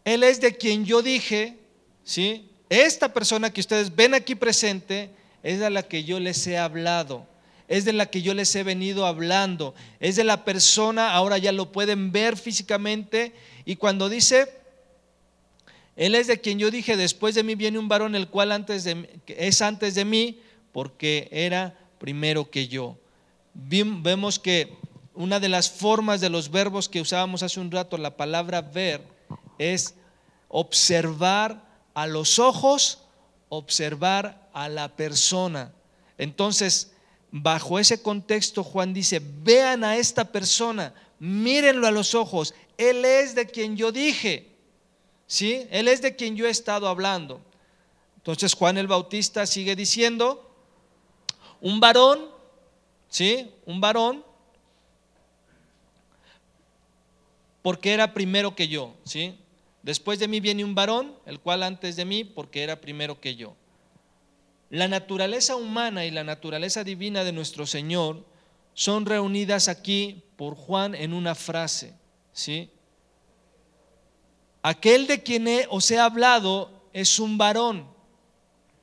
[0.06, 1.58] él es de quien yo dije,
[2.04, 2.50] ¿sí?
[2.70, 5.12] Esta persona que ustedes ven aquí presente
[5.44, 7.28] es de la que yo les he hablado,
[7.68, 11.52] es de la que yo les he venido hablando, es de la persona, ahora ya
[11.52, 13.34] lo pueden ver físicamente,
[13.66, 14.59] y cuando dice
[16.00, 18.86] él es de quien yo dije, después de mí viene un varón el cual antes
[18.86, 20.40] de, es antes de mí,
[20.72, 22.98] porque era primero que yo.
[23.54, 24.78] Vemos que
[25.14, 29.04] una de las formas de los verbos que usábamos hace un rato, la palabra ver,
[29.58, 29.94] es
[30.48, 33.00] observar a los ojos,
[33.50, 35.74] observar a la persona.
[36.18, 36.94] Entonces,
[37.30, 43.36] bajo ese contexto, Juan dice, vean a esta persona, mírenlo a los ojos, Él es
[43.36, 44.49] de quien yo dije.
[45.30, 45.68] ¿Sí?
[45.70, 47.40] Él es de quien yo he estado hablando.
[48.18, 50.52] Entonces Juan el Bautista sigue diciendo,
[51.62, 52.26] un varón,
[53.10, 53.52] ¿sí?
[53.68, 54.26] Un varón,
[57.62, 59.38] porque era primero que yo, ¿sí?
[59.84, 63.36] Después de mí viene un varón, el cual antes de mí, porque era primero que
[63.36, 63.56] yo.
[64.72, 68.26] La naturaleza humana y la naturaleza divina de nuestro Señor
[68.74, 71.94] son reunidas aquí por Juan en una frase,
[72.34, 72.72] ¿sí?
[74.62, 77.88] Aquel de quien os he hablado es un varón,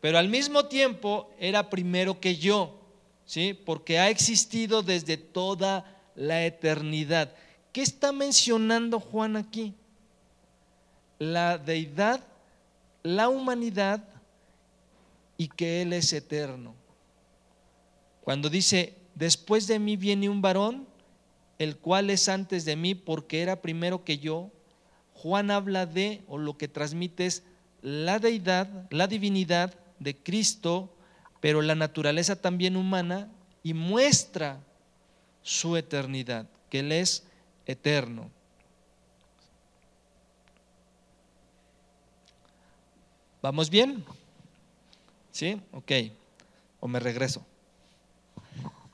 [0.01, 2.79] pero al mismo tiempo era primero que yo,
[3.25, 3.55] ¿sí?
[3.55, 5.85] Porque ha existido desde toda
[6.15, 7.33] la eternidad.
[7.73, 9.75] ¿Qué está mencionando Juan aquí?
[11.19, 12.25] La deidad,
[13.03, 14.03] la humanidad
[15.37, 16.75] y que Él es eterno.
[18.23, 20.87] Cuando dice, después de mí viene un varón,
[21.59, 24.51] el cual es antes de mí porque era primero que yo,
[25.17, 27.43] Juan habla de, o lo que transmite es
[27.83, 30.95] la deidad, la divinidad de Cristo,
[31.41, 33.29] pero la naturaleza también humana
[33.63, 34.61] y muestra
[35.43, 37.25] su eternidad, que Él es
[37.65, 38.31] eterno.
[43.41, 44.05] ¿Vamos bien?
[45.31, 45.61] ¿Sí?
[45.73, 45.93] Ok.
[46.81, 47.45] O me regreso.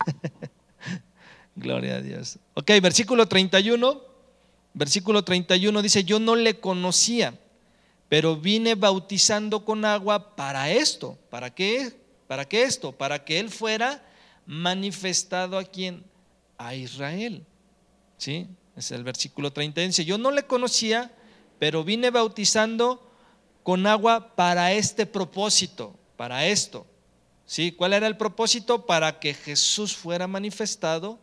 [1.56, 2.38] Gloria a Dios.
[2.54, 4.11] Ok, versículo 31.
[4.74, 7.38] Versículo 31 dice, yo no le conocía,
[8.08, 11.18] pero vine bautizando con agua para esto.
[11.30, 11.92] ¿Para qué?
[12.26, 12.92] ¿Para qué esto?
[12.92, 14.02] Para que Él fuera
[14.46, 16.04] manifestado a quien?
[16.56, 17.44] A Israel.
[18.16, 18.46] ¿Sí?
[18.76, 19.80] Es el versículo 30.
[19.82, 21.12] Dice, yo no le conocía,
[21.58, 23.10] pero vine bautizando
[23.62, 26.86] con agua para este propósito, para esto.
[27.44, 27.72] ¿Sí?
[27.72, 28.86] ¿Cuál era el propósito?
[28.86, 31.18] Para que Jesús fuera manifestado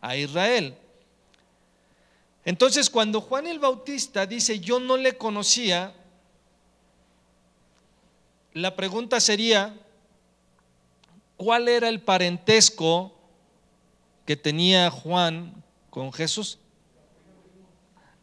[0.00, 0.76] a Israel.
[2.46, 5.92] Entonces, cuando Juan el Bautista dice, yo no le conocía,
[8.52, 9.76] la pregunta sería,
[11.36, 13.12] ¿cuál era el parentesco
[14.24, 16.60] que tenía Juan con Jesús?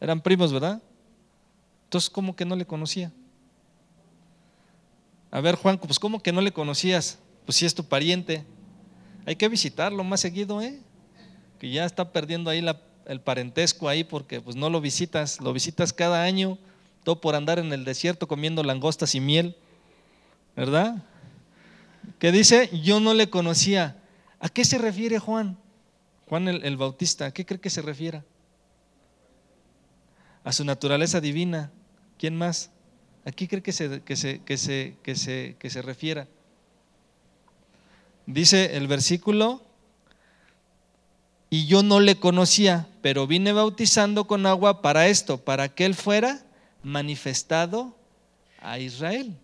[0.00, 0.80] Eran primos, ¿verdad?
[1.84, 3.12] Entonces, ¿cómo que no le conocía?
[5.30, 7.18] A ver, Juan, pues ¿cómo que no le conocías?
[7.44, 8.42] Pues si es tu pariente.
[9.26, 10.80] Hay que visitarlo más seguido, ¿eh?
[11.58, 12.62] Que ya está perdiendo ahí
[13.06, 16.58] el parentesco ahí porque pues no lo visitas, lo visitas cada año,
[17.02, 19.56] todo por andar en el desierto comiendo langostas y miel,
[20.56, 21.02] ¿verdad?
[22.18, 23.96] Que dice, yo no le conocía.
[24.40, 25.58] ¿A qué se refiere Juan?
[26.28, 28.22] Juan el, el Bautista, ¿a qué cree que se refiere?
[30.42, 31.70] A su naturaleza divina.
[32.18, 32.70] ¿Quién más?
[33.24, 36.28] ¿A qué cree que se, que se, que se, que se, que se refiera?
[38.26, 39.62] Dice el versículo,
[41.54, 45.94] y yo no le conocía, pero vine bautizando con agua para esto, para que él
[45.94, 46.44] fuera
[46.82, 47.94] manifestado
[48.60, 49.38] a Israel.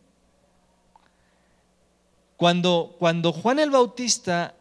[2.36, 4.56] Cuando, cuando Juan el Bautista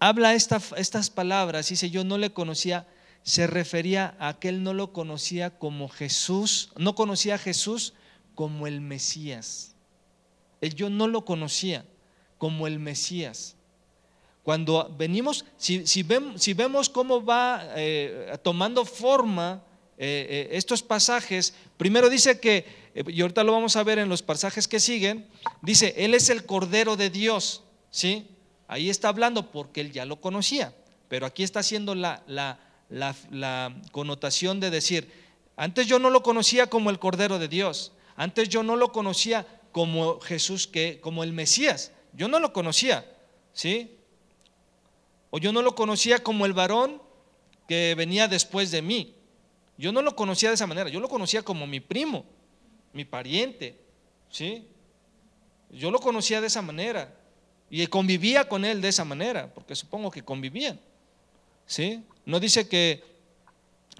[0.00, 2.86] habla estas palabras, dice yo no le conocía,
[3.22, 7.92] se refería a que él no lo conocía como Jesús, no conocía a Jesús
[8.34, 9.74] como el Mesías.
[10.62, 11.84] Él yo no lo conocía
[12.38, 13.56] como el Mesías.
[14.42, 19.62] Cuando venimos, si, si, vemos cómo va eh, tomando forma
[19.96, 22.66] eh, eh, estos pasajes, primero dice que,
[23.06, 25.28] y ahorita lo vamos a ver en los pasajes que siguen,
[25.60, 28.26] dice, Él es el Cordero de Dios, ¿sí?
[28.66, 30.74] Ahí está hablando porque Él ya lo conocía,
[31.08, 35.08] pero aquí está haciendo la, la, la connotación de decir,
[35.54, 39.46] antes yo no lo conocía como el Cordero de Dios, antes yo no lo conocía
[39.70, 43.06] como Jesús, que, como el Mesías, yo no lo conocía,
[43.52, 43.98] ¿sí?
[45.34, 47.00] O yo no lo conocía como el varón
[47.66, 49.14] que venía después de mí.
[49.78, 52.26] Yo no lo conocía de esa manera, yo lo conocía como mi primo,
[52.92, 53.80] mi pariente,
[54.30, 54.66] ¿sí?
[55.70, 57.16] Yo lo conocía de esa manera
[57.70, 60.78] y convivía con él de esa manera, porque supongo que convivían,
[61.64, 62.04] ¿sí?
[62.26, 63.02] No dice que,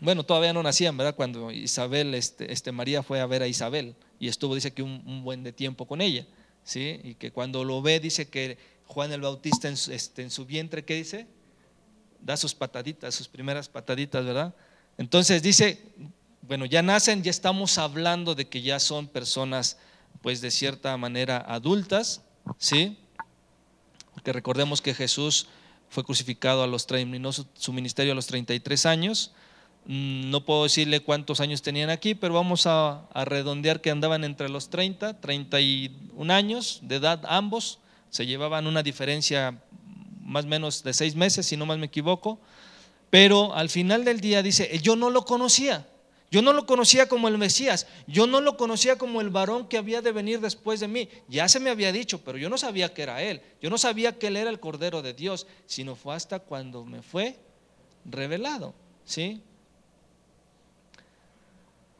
[0.02, 1.16] bueno, todavía no nacían, ¿verdad?
[1.16, 5.24] Cuando Isabel, este, este María fue a ver a Isabel y estuvo, dice que un
[5.24, 6.26] buen de tiempo con ella.
[6.64, 7.00] ¿sí?
[7.02, 10.44] Y que cuando lo ve dice que Juan el Bautista en su, este, en su
[10.44, 11.26] vientre, ¿qué dice?
[12.20, 14.54] Da sus pataditas, sus primeras pataditas, ¿verdad?
[14.98, 15.82] Entonces dice,
[16.42, 19.78] bueno, ya nacen, ya estamos hablando de que ya son personas,
[20.20, 22.22] pues de cierta manera adultas,
[22.58, 22.98] ¿sí?
[24.14, 25.48] Porque recordemos que Jesús
[25.88, 29.32] fue crucificado a los, terminó su ministerio a los 33 años,
[29.84, 34.48] Mm, no puedo decirle cuántos años tenían aquí, pero vamos a, redondear que andaban entre
[34.48, 37.78] los 30, 31 años de edad ambos.
[38.12, 39.58] Se llevaban una diferencia
[40.20, 42.38] más o menos de seis meses, si no más me equivoco.
[43.08, 45.88] Pero al final del día dice, yo no lo conocía.
[46.30, 49.76] Yo no lo conocía como el Mesías, yo no lo conocía como el varón que
[49.76, 51.08] había de venir después de mí.
[51.28, 53.40] Ya se me había dicho, pero yo no sabía que era él.
[53.62, 57.00] Yo no sabía que él era el Cordero de Dios, sino fue hasta cuando me
[57.02, 57.38] fue
[58.04, 58.74] revelado.
[59.06, 59.40] ¿Sí?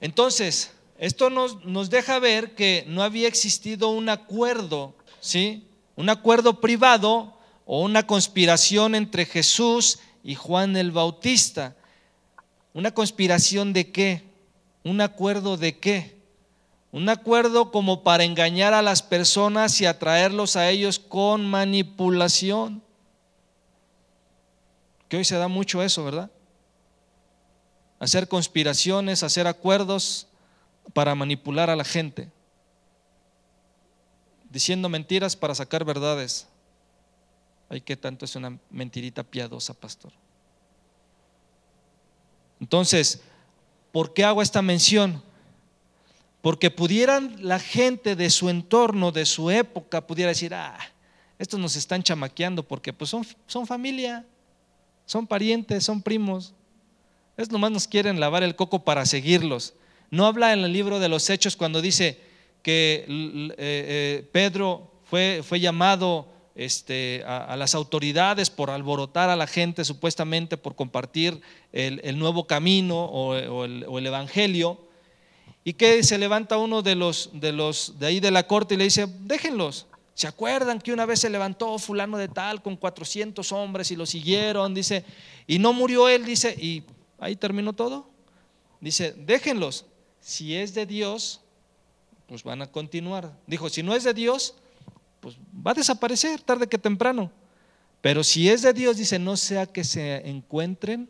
[0.00, 5.66] Entonces, esto nos, nos, deja ver que no había existido un acuerdo, ¿sí?
[5.96, 11.76] Un acuerdo privado o una conspiración entre Jesús y Juan el Bautista.
[12.74, 14.24] ¿Una conspiración de qué?
[14.84, 16.16] ¿Un acuerdo de qué?
[16.90, 22.82] Un acuerdo como para engañar a las personas y atraerlos a ellos con manipulación.
[25.08, 26.30] Que hoy se da mucho eso, ¿verdad?
[28.02, 30.26] hacer conspiraciones, hacer acuerdos
[30.92, 32.28] para manipular a la gente,
[34.52, 36.46] diciendo mentiras para sacar verdades.
[37.68, 40.12] Ay, qué tanto es una mentirita piadosa, pastor.
[42.60, 43.22] Entonces,
[43.90, 45.22] ¿por qué hago esta mención?
[46.42, 50.78] Porque pudieran la gente de su entorno, de su época, pudiera decir, ah,
[51.38, 54.26] estos nos están chamaqueando porque pues son, son familia,
[55.06, 56.52] son parientes, son primos.
[57.36, 59.74] Es nomás nos quieren lavar el coco para seguirlos.
[60.10, 62.20] No habla en el libro de los Hechos cuando dice
[62.62, 69.46] que eh, eh, Pedro fue, fue llamado este, a, las autoridades por alborotar a la
[69.46, 71.40] gente, supuestamente por compartir
[71.72, 74.78] el, nuevo camino o, el, evangelio,
[75.64, 78.78] y que se levanta uno de los, de los de ahí de la corte y
[78.78, 79.86] le dice, déjenlos.
[80.14, 84.04] ¿Se acuerdan que una vez se levantó fulano de tal con 400 hombres y lo
[84.04, 84.74] siguieron?
[84.74, 85.06] Dice,
[85.46, 86.82] y no murió él, dice, y
[87.22, 88.10] Ahí terminó todo.
[88.80, 89.86] Dice, déjenlos.
[90.20, 91.40] Si es de Dios,
[92.26, 93.36] pues van a continuar.
[93.46, 94.54] Dijo, si no es de Dios,
[95.20, 97.30] pues va a desaparecer tarde que temprano.
[98.00, 101.08] Pero si es de Dios, dice, no sea que se encuentren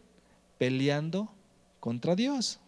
[0.58, 1.32] peleando
[1.80, 2.60] contra Dios.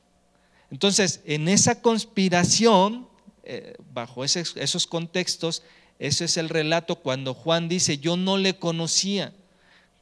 [0.70, 3.06] Entonces, en esa conspiración,
[3.44, 5.62] eh, bajo esos contextos,
[5.98, 9.34] ese es el relato cuando Juan dice, yo no le conocía.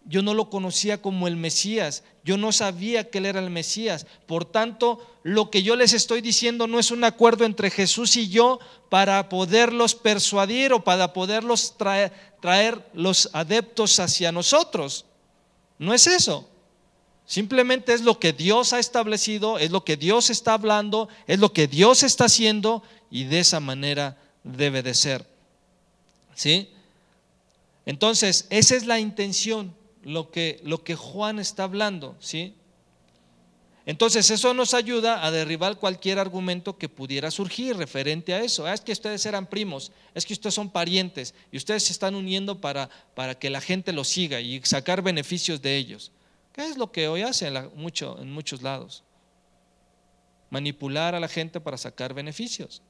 [0.05, 4.07] Yo no lo conocía como el Mesías, yo no sabía que él era el Mesías.
[4.27, 8.29] Por tanto, lo que yo les estoy diciendo no es un acuerdo entre Jesús y
[8.29, 15.05] yo para poderlos persuadir o para poderlos traer, traer los adeptos hacia nosotros.
[15.79, 16.49] No es eso.
[17.27, 21.53] Simplemente es lo que Dios ha establecido, es lo que Dios está hablando, es lo
[21.53, 25.27] que Dios está haciendo y de esa manera debe de ser.
[26.35, 26.69] ¿Sí?
[27.87, 32.55] Entonces, esa es la intención lo que, lo que Juan está hablando, ¿sí?
[33.85, 38.65] Entonces eso nos ayuda a derribar cualquier argumento que pudiera surgir referente a eso.
[38.65, 42.15] Ah, es que ustedes eran primos, es que ustedes son parientes y ustedes se están
[42.15, 46.13] uniendo para, para que la gente los siga y sacar beneficios de ellos.
[46.53, 49.03] ¿Qué es lo que hoy hace mucho, en muchos lados?
[50.51, 52.83] Manipular a la gente para sacar beneficios.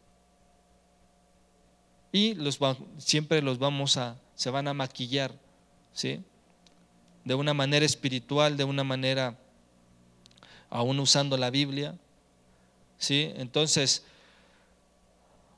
[2.10, 2.58] Y los,
[2.98, 5.32] siempre los vamos a, se van a maquillar,
[5.94, 6.22] ¿sí?
[7.24, 9.38] De una manera espiritual, de una manera
[10.70, 11.94] aún usando la Biblia.
[12.98, 13.32] ¿Sí?
[13.36, 14.04] Entonces,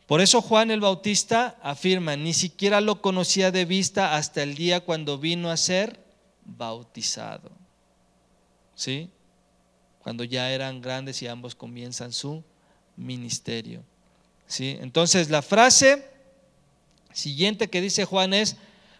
[0.06, 4.80] por eso Juan el Bautista afirma, ni siquiera lo conocía de vista hasta el día
[4.80, 6.04] cuando vino a ser
[6.44, 7.50] bautizado.
[8.74, 9.08] ¿Sí?
[10.02, 12.42] Cuando ya eran grandes y ambos comienzan su
[12.96, 13.82] ministerio.
[14.46, 14.76] ¿Sí?
[14.80, 16.06] Entonces, la frase
[17.12, 18.56] siguiente que dice Juan es,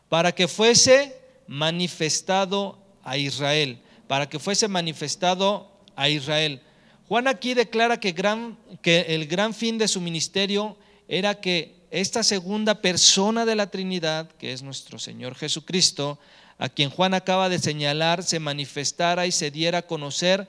[0.08, 6.62] para que fuese manifestado a Israel, para que fuese manifestado a Israel.
[7.08, 10.76] Juan aquí declara que, gran, que el gran fin de su ministerio
[11.08, 16.18] era que esta segunda persona de la Trinidad, que es nuestro Señor Jesucristo,
[16.58, 20.48] a quien Juan acaba de señalar, se manifestara y se diera a conocer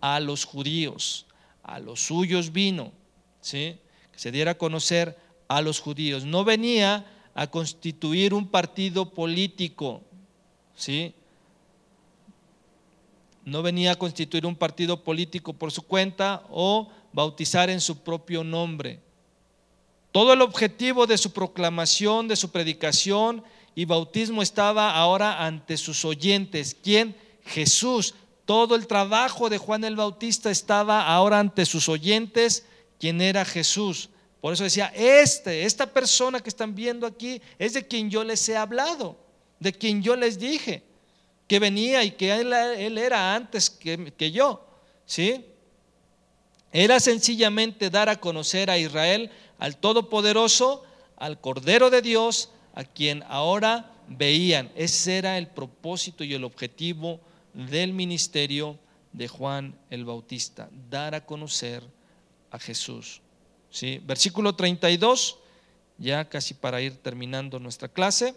[0.00, 1.26] a los judíos.
[1.62, 2.92] A los suyos vino,
[3.40, 3.78] ¿sí?
[4.10, 5.16] que se diera a conocer
[5.48, 6.24] a los judíos.
[6.24, 10.02] No venía a constituir un partido político,
[10.74, 11.14] ¿sí?
[13.44, 18.44] No venía a constituir un partido político por su cuenta o bautizar en su propio
[18.44, 19.00] nombre.
[20.12, 23.42] Todo el objetivo de su proclamación, de su predicación
[23.74, 26.76] y bautismo estaba ahora ante sus oyentes.
[26.82, 27.16] ¿Quién?
[27.44, 28.14] Jesús.
[28.44, 32.66] Todo el trabajo de Juan el Bautista estaba ahora ante sus oyentes,
[32.98, 34.10] quien era Jesús.
[34.40, 38.48] Por eso decía, este, esta persona que están viendo aquí es de quien yo les
[38.48, 39.16] he hablado
[39.62, 40.82] de quien yo les dije
[41.46, 44.66] que venía y que él, era antes que, que yo.
[45.06, 45.44] ¿Sí?
[46.72, 50.84] Era sencillamente dar a conocer a Israel al Todopoderoso,
[51.16, 54.72] al Cordero de Dios, a quien ahora veían.
[54.74, 57.20] Ese era el propósito y el objetivo
[57.52, 58.78] del ministerio
[59.12, 61.84] de Juan el Bautista, dar a conocer
[62.50, 63.20] a Jesús.
[63.70, 64.00] ¿Sí?
[64.04, 65.38] Versículo 32,
[65.98, 68.34] ya casi para ir terminando nuestra clase.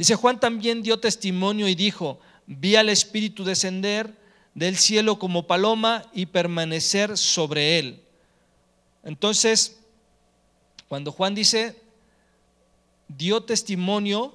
[0.00, 4.16] Dice, Juan también dio testimonio y dijo, vi al Espíritu descender
[4.54, 8.00] del cielo como paloma y permanecer sobre él.
[9.04, 9.78] Entonces,
[10.88, 11.78] cuando Juan dice,
[13.08, 14.32] dio testimonio,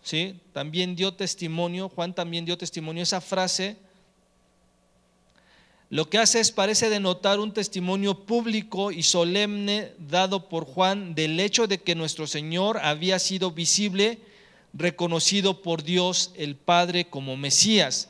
[0.00, 0.38] ¿sí?
[0.52, 3.76] También dio testimonio, Juan también dio testimonio, esa frase,
[5.90, 11.40] lo que hace es, parece denotar un testimonio público y solemne dado por Juan del
[11.40, 14.20] hecho de que nuestro Señor había sido visible
[14.74, 18.08] reconocido por Dios el Padre como Mesías.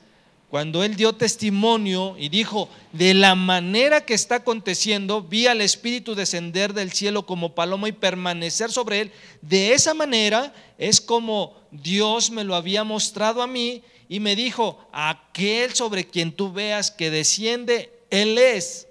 [0.50, 6.14] Cuando él dio testimonio y dijo, de la manera que está aconteciendo, vi al Espíritu
[6.14, 9.12] descender del cielo como paloma y permanecer sobre él,
[9.42, 14.78] de esa manera es como Dios me lo había mostrado a mí y me dijo,
[14.92, 18.86] aquel sobre quien tú veas que desciende, Él es.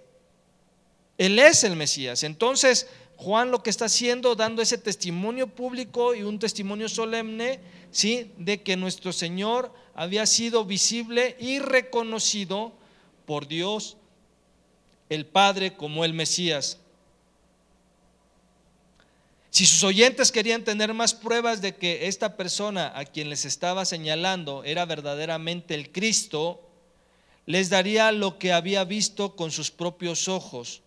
[1.18, 2.24] Él es el Mesías.
[2.24, 2.88] Entonces,
[3.24, 8.34] Juan lo que está haciendo, dando ese testimonio público y un testimonio solemne, ¿sí?
[8.38, 12.74] De que nuestro Señor había sido visible y reconocido
[13.26, 13.96] por Dios,
[15.08, 16.80] el Padre, como el Mesías.
[19.52, 23.86] Si sus oyentes querían tener más pruebas de que esta persona a quien les estaba
[23.86, 26.60] señalando era verdaderamente el Cristo,
[27.46, 30.84] les daría lo que había visto con sus propios ojos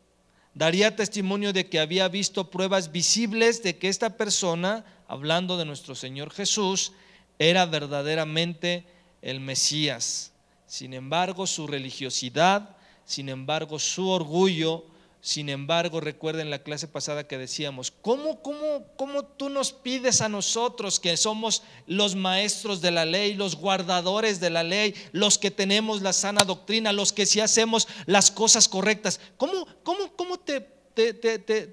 [0.56, 5.94] daría testimonio de que había visto pruebas visibles de que esta persona, hablando de nuestro
[5.94, 6.92] Señor Jesús,
[7.38, 8.86] era verdaderamente
[9.20, 10.32] el Mesías.
[10.66, 14.86] Sin embargo, su religiosidad, sin embargo, su orgullo,
[15.26, 20.28] sin embargo, recuerden la clase pasada que decíamos, ¿cómo, cómo, ¿cómo tú nos pides a
[20.28, 25.50] nosotros que somos los maestros de la ley, los guardadores de la ley, los que
[25.50, 29.18] tenemos la sana doctrina, los que sí hacemos las cosas correctas?
[29.36, 30.64] ¿Cómo, cómo, cómo te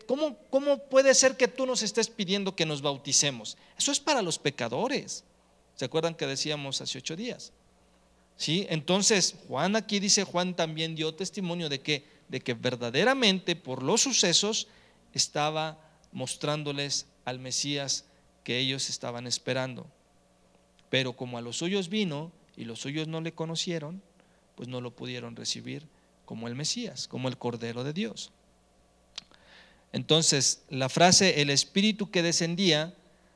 [0.08, 3.56] ¿cómo, ¿cómo puede ser que tú nos estés pidiendo que nos bauticemos?
[3.78, 5.26] Eso es para los pecadores.
[5.76, 7.54] ¿Se acuerdan que decíamos hace ocho días?
[8.36, 8.66] ¿Sí?
[8.72, 14.02] Entonces, Juan aquí dice, Juan también dio testimonio de que, de que verdaderamente por los
[14.02, 14.68] sucesos
[15.14, 15.78] estaba
[16.12, 18.06] mostrándoles al Mesías
[18.44, 19.88] que ellos estaban esperando.
[20.90, 24.02] Pero como a los suyos vino y los suyos no le conocieron,
[24.56, 25.88] pues no lo pudieron recibir
[26.26, 28.32] como el Mesías, como el Cordero de Dios.
[29.92, 32.94] Entonces, la frase el Espíritu que descendía,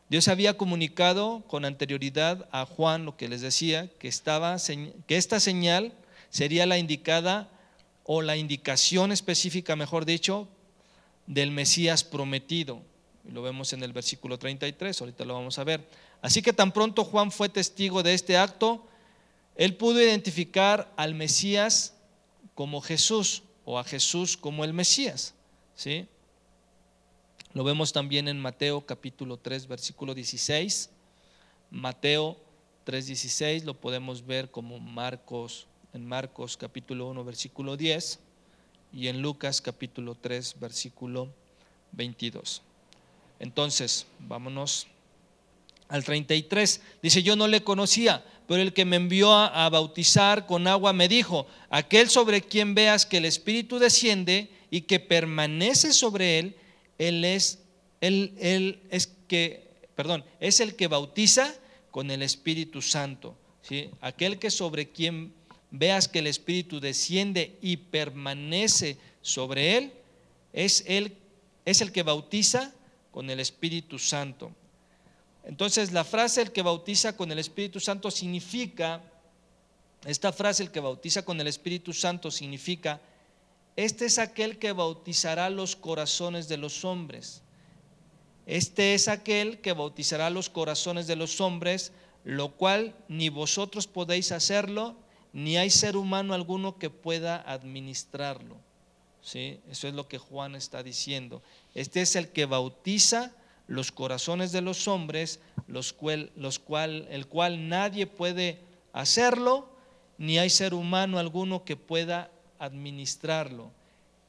[0.10, 4.58] Dios había comunicado con anterioridad a Juan lo que les decía, que, estaba,
[5.06, 5.94] que esta señal
[6.30, 7.50] sería la indicada
[8.08, 10.48] o la indicación específica, mejor dicho,
[11.28, 12.82] del Mesías prometido.
[13.30, 15.88] Lo vemos en el versículo 33, ahorita lo vamos a ver.
[16.22, 18.88] Así que tan pronto Juan fue testigo de este acto,
[19.56, 21.94] él pudo identificar al Mesías
[22.56, 25.34] como Jesús o a Jesús como el Mesías.
[25.76, 26.08] ¿sí?
[27.54, 30.90] Lo vemos también en Mateo capítulo 3, versículo 16.
[31.70, 32.38] Mateo
[32.86, 35.68] 3:16 lo podemos ver como Marcos
[35.98, 38.20] en Marcos capítulo 1 versículo 10
[38.94, 41.28] y en Lucas capítulo 3 versículo
[41.94, 42.62] 22.
[43.40, 44.86] Entonces, vámonos
[45.90, 46.82] al 33.
[47.02, 51.08] Dice, yo no le conocía, pero el que me envió a, bautizar con agua me
[51.08, 56.56] dijo, aquel sobre quien veas que el Espíritu desciende y que permanece sobre él,
[57.00, 57.64] él es,
[58.02, 61.56] él, es que, perdón, es el que bautiza
[61.90, 63.36] con el Espíritu Santo.
[63.64, 63.90] ¿sí?
[64.00, 65.34] Aquel que sobre quien
[65.78, 69.94] veas que el Espíritu desciende y permanece sobre él,
[70.54, 70.84] es,
[71.66, 72.74] es el que bautiza
[73.12, 74.52] con el Espíritu Santo.
[75.44, 79.02] Entonces la frase el que bautiza con el Espíritu Santo significa,
[80.06, 83.00] esta frase el que bautiza con el Espíritu Santo significa,
[83.76, 87.44] este es aquel que bautizará los corazones de los hombres.
[88.46, 91.92] Este es aquel que bautizará los corazones de los hombres,
[92.24, 94.96] lo cual ni vosotros podéis hacerlo,
[95.38, 98.58] ni hay ser humano alguno que pueda administrarlo.
[99.22, 99.60] ¿Sí?
[99.70, 101.44] Eso es lo que Juan está diciendo.
[101.76, 103.34] Este es el que bautiza
[103.68, 105.96] los corazones de los hombres, los
[106.36, 108.60] los cual, el cual nadie puede
[108.94, 109.70] hacerlo,
[110.18, 113.70] ni hay ser humano alguno que pueda administrarlo.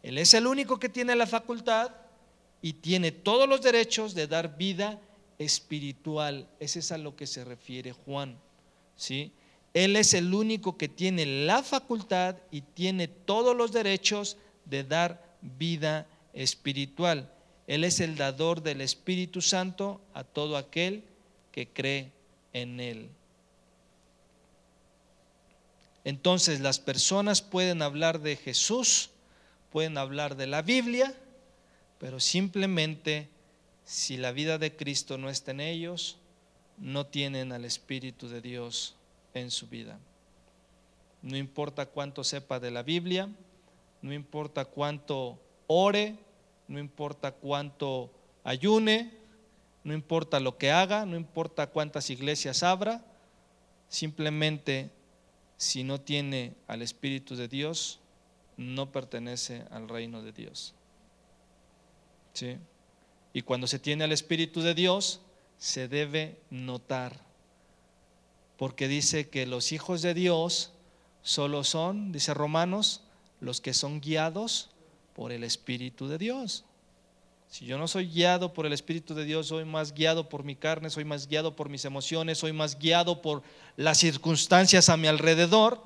[0.02, 1.90] Él es el único que tiene la facultad
[2.60, 5.00] y tiene todos los derechos de dar vida
[5.38, 6.46] espiritual.
[6.60, 8.36] Ese es a lo que se refiere Juan.
[8.94, 9.32] ¿sí?
[9.78, 15.36] Él es el único que tiene la facultad y tiene todos los derechos de dar
[15.40, 17.32] vida espiritual.
[17.68, 21.04] Él es el dador del Espíritu Santo a todo aquel
[21.52, 22.10] que cree
[22.52, 23.08] en Él.
[26.02, 29.10] Entonces las personas pueden hablar de Jesús,
[29.70, 31.14] pueden hablar de la Biblia,
[32.00, 33.28] pero simplemente
[33.84, 36.16] si la vida de Cristo no está en ellos,
[36.78, 38.96] no tienen al Espíritu de Dios
[39.40, 39.98] en su vida.
[41.22, 43.28] No importa cuánto sepa de la Biblia,
[44.02, 46.16] no importa cuánto ore,
[46.68, 48.10] no importa cuánto
[48.44, 49.12] ayune,
[49.84, 53.04] no importa lo que haga, no importa cuántas iglesias abra,
[53.88, 54.90] simplemente
[55.56, 58.00] si no tiene al Espíritu de Dios,
[58.56, 60.74] no pertenece al reino de Dios.
[62.32, 62.56] ¿Sí?
[63.32, 65.20] Y cuando se tiene al Espíritu de Dios,
[65.58, 67.27] se debe notar.
[68.58, 70.72] Porque dice que los hijos de Dios
[71.22, 73.02] solo son, dice Romanos,
[73.40, 74.68] los que son guiados
[75.14, 76.64] por el Espíritu de Dios.
[77.48, 80.54] Si yo no soy guiado por el Espíritu de Dios, soy más guiado por mi
[80.54, 83.42] carne, soy más guiado por mis emociones, soy más guiado por
[83.76, 85.82] las circunstancias a mi alrededor,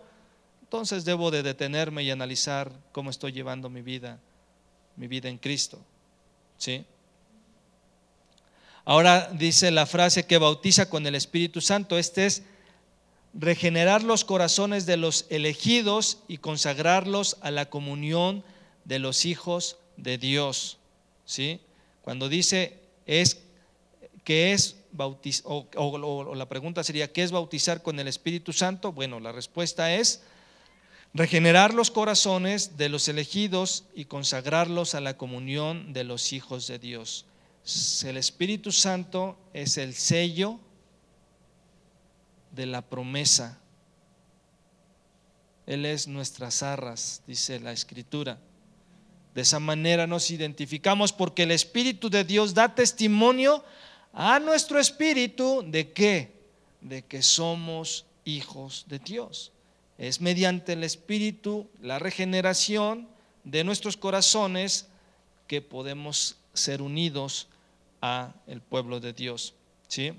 [0.62, 4.18] entonces debo de detenerme y analizar cómo estoy llevando mi vida,
[4.96, 5.78] mi vida en Cristo.
[6.56, 6.84] ¿Sí?
[8.84, 12.42] Ahora dice la frase que bautiza con el Espíritu Santo, este es
[13.34, 18.44] regenerar los corazones de los elegidos y consagrarlos a la comunión
[18.84, 20.78] de los hijos de Dios.
[21.24, 21.60] ¿sí?
[22.02, 23.42] Cuando dice es
[24.24, 28.92] que es bautizar, o, la pregunta sería, ¿qué es bautizar con el Espíritu Santo?
[28.92, 30.22] Bueno, la respuesta es
[31.14, 36.78] regenerar los corazones de los elegidos y consagrarlos a la comunión de los hijos de
[36.78, 37.26] Dios.
[38.04, 40.58] El Espíritu Santo es el sello
[42.52, 43.58] de la promesa.
[45.66, 48.38] Él es nuestras arras, dice la Escritura.
[49.34, 53.64] De esa manera nos identificamos porque el Espíritu de Dios da testimonio
[54.12, 56.32] a nuestro espíritu de que,
[56.82, 59.52] de que somos hijos de Dios.
[59.96, 63.08] Es mediante el Espíritu, la regeneración
[63.44, 64.88] de nuestros corazones,
[65.46, 67.48] que podemos ser unidos
[68.02, 69.54] a el pueblo de Dios.
[69.88, 70.12] ¿sí?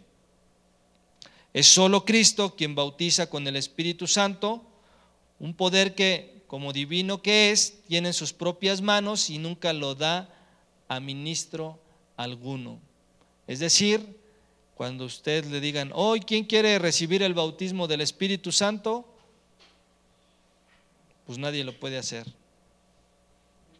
[1.53, 4.63] Es solo Cristo quien bautiza con el Espíritu Santo,
[5.39, 9.93] un poder que, como divino que es, tiene en sus propias manos y nunca lo
[9.93, 10.29] da
[10.87, 11.79] a ministro
[12.17, 12.79] alguno.
[13.47, 14.17] Es decir,
[14.75, 19.05] cuando usted le digan, hoy, ¿quién quiere recibir el bautismo del Espíritu Santo?
[21.27, 22.25] Pues nadie lo puede hacer.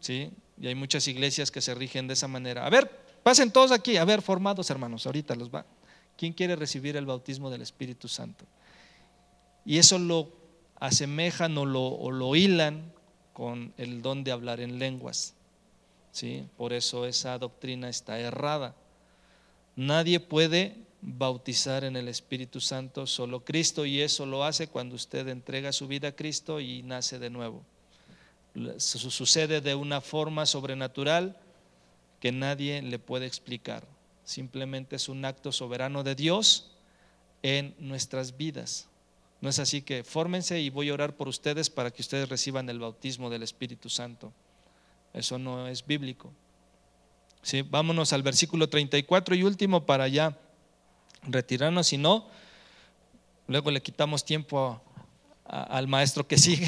[0.00, 0.30] ¿Sí?
[0.60, 2.64] Y hay muchas iglesias que se rigen de esa manera.
[2.66, 2.88] A ver,
[3.22, 5.64] pasen todos aquí, a ver, formados hermanos, ahorita los va.
[6.16, 8.44] ¿Quién quiere recibir el bautismo del Espíritu Santo?
[9.64, 10.30] Y eso lo
[10.76, 12.92] asemejan o lo, o hilan
[13.32, 15.34] con el don de hablar en lenguas.
[16.12, 16.46] ¿Sí?
[16.56, 18.74] Por eso esa doctrina está errada.
[19.74, 25.28] Nadie puede bautizar en el Espíritu Santo, solo Cristo, y eso lo hace cuando usted
[25.28, 27.62] entrega su vida a Cristo y nace de nuevo.
[28.78, 31.36] Sucede de una forma sobrenatural
[32.20, 33.84] que nadie le puede explicar.
[34.24, 36.72] Simplemente es un acto soberano de Dios
[37.42, 38.88] en nuestras vidas.
[39.40, 42.68] No es así que fórmense y voy a orar por ustedes para que ustedes reciban
[42.70, 44.32] el bautismo del Espíritu Santo.
[45.12, 46.32] Eso no es bíblico.
[47.42, 47.60] ¿Sí?
[47.60, 50.38] Vámonos al versículo 34 y último para ya
[51.24, 52.26] retirarnos, si no,
[53.46, 54.80] luego le quitamos tiempo
[55.44, 56.66] al maestro que sigue.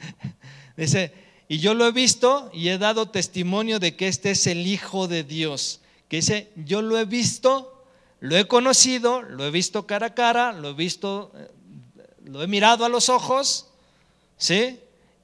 [0.76, 1.12] Dice,
[1.48, 5.08] y yo lo he visto y he dado testimonio de que este es el Hijo
[5.08, 5.80] de Dios.
[6.08, 7.84] Que dice, yo lo he visto,
[8.20, 11.48] lo he conocido, lo he visto cara a cara, lo he visto, eh,
[12.24, 13.68] lo he mirado a los ojos,
[14.36, 14.80] ¿sí?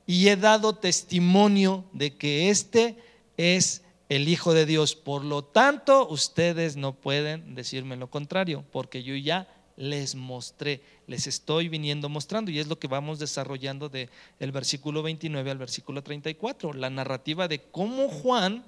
[0.06, 2.96] Y he dado testimonio de que este
[3.36, 4.94] es el Hijo de Dios.
[4.94, 11.26] Por lo tanto, ustedes no pueden decirme lo contrario, porque yo ya les mostré, les
[11.26, 14.08] estoy viniendo mostrando y es lo que vamos desarrollando del
[14.38, 18.64] el versículo 29 al versículo 34, la narrativa de cómo Juan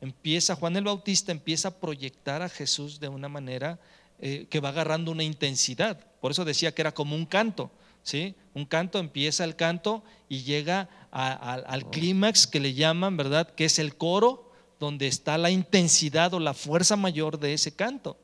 [0.00, 3.78] empieza, Juan el Bautista empieza a proyectar a Jesús de una manera
[4.20, 5.98] eh, que va agarrando una intensidad.
[6.20, 7.70] Por eso decía que era como un canto,
[8.02, 8.34] ¿sí?
[8.54, 13.54] Un canto, empieza el canto y llega al clímax que le llaman, ¿verdad?
[13.54, 18.16] Que es el coro, donde está la intensidad o la fuerza mayor de ese canto.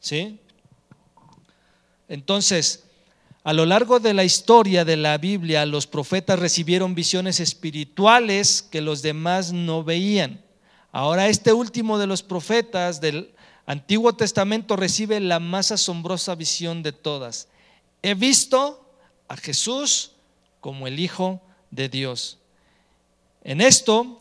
[0.00, 0.38] ¿Sí?
[2.08, 2.84] Entonces,
[3.42, 8.80] a lo largo de la historia de la Biblia, los profetas recibieron visiones espirituales que
[8.80, 10.43] los demás no veían.
[10.94, 13.34] Ahora este último de los profetas del
[13.66, 17.48] Antiguo Testamento recibe la más asombrosa visión de todas.
[18.02, 18.88] He visto
[19.26, 20.12] a Jesús
[20.60, 21.42] como el Hijo
[21.72, 22.38] de Dios.
[23.42, 24.18] En esto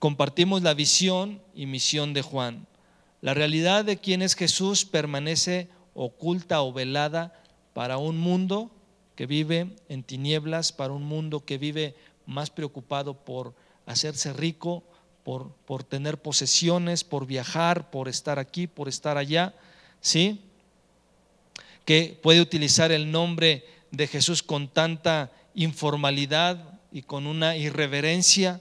[0.00, 2.66] compartimos la visión y misión de Juan.
[3.20, 7.40] La realidad de quién es Jesús permanece oculta o velada
[7.72, 8.72] para un mundo
[9.14, 11.94] que vive en tinieblas, para un mundo que vive
[12.26, 13.54] más preocupado por
[13.86, 14.82] hacerse rico,
[15.26, 19.56] por, por tener posesiones, por viajar, por estar aquí, por estar allá,
[20.00, 20.40] ¿sí?
[21.84, 28.60] Que puede utilizar el nombre de Jesús con tanta informalidad y con una irreverencia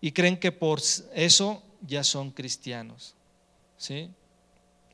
[0.00, 0.80] y creen que por
[1.14, 3.14] eso ya son cristianos.
[3.76, 4.08] ¿sí?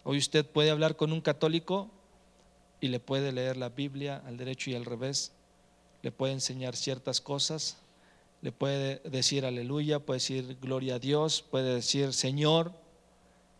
[0.03, 1.89] Hoy usted puede hablar con un católico
[2.81, 5.31] y le puede leer la Biblia al derecho y al revés,
[6.03, 7.77] le puede enseñar ciertas cosas,
[8.45, 12.73] le puede decir aleluya, puede decir gloria a Dios, puede decir Señor.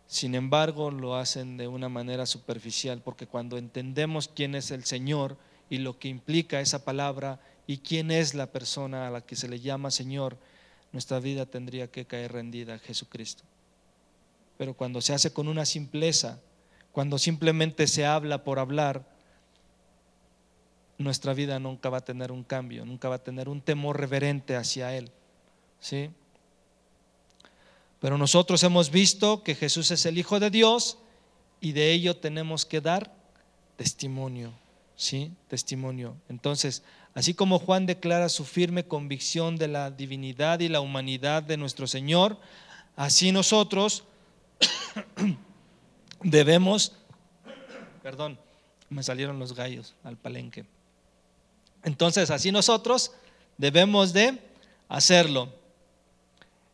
[0.05, 5.37] Sin embargo, lo hacen de una manera superficial, porque cuando entendemos quién es el Señor
[5.71, 9.49] y lo que implica esa palabra y quién es la persona a la que se
[9.49, 10.37] le llama Señor,
[10.91, 13.43] nuestra vida tendría que caer rendida a Jesucristo.
[14.59, 16.39] Pero cuando se hace con una simpleza,
[16.91, 19.03] cuando simplemente se habla por hablar,
[20.97, 24.55] nuestra vida nunca va a tener un cambio, nunca va a tener un temor reverente
[24.55, 25.11] hacia Él.
[25.79, 26.09] ¿Sí?
[27.99, 30.97] Pero nosotros hemos visto que Jesús es el Hijo de Dios
[31.59, 33.13] y de ello tenemos que dar
[33.77, 34.53] testimonio.
[34.95, 35.31] ¿Sí?
[35.49, 36.15] Testimonio.
[36.29, 36.83] Entonces,
[37.15, 41.87] Así como Juan declara su firme convicción de la divinidad y la humanidad de nuestro
[41.87, 42.37] Señor,
[42.97, 44.03] así nosotros
[46.21, 46.91] debemos,
[48.03, 48.37] perdón,
[48.89, 50.65] me salieron los gallos al palenque.
[51.85, 53.11] Entonces, así nosotros
[53.57, 54.39] debemos de
[54.89, 55.53] hacerlo.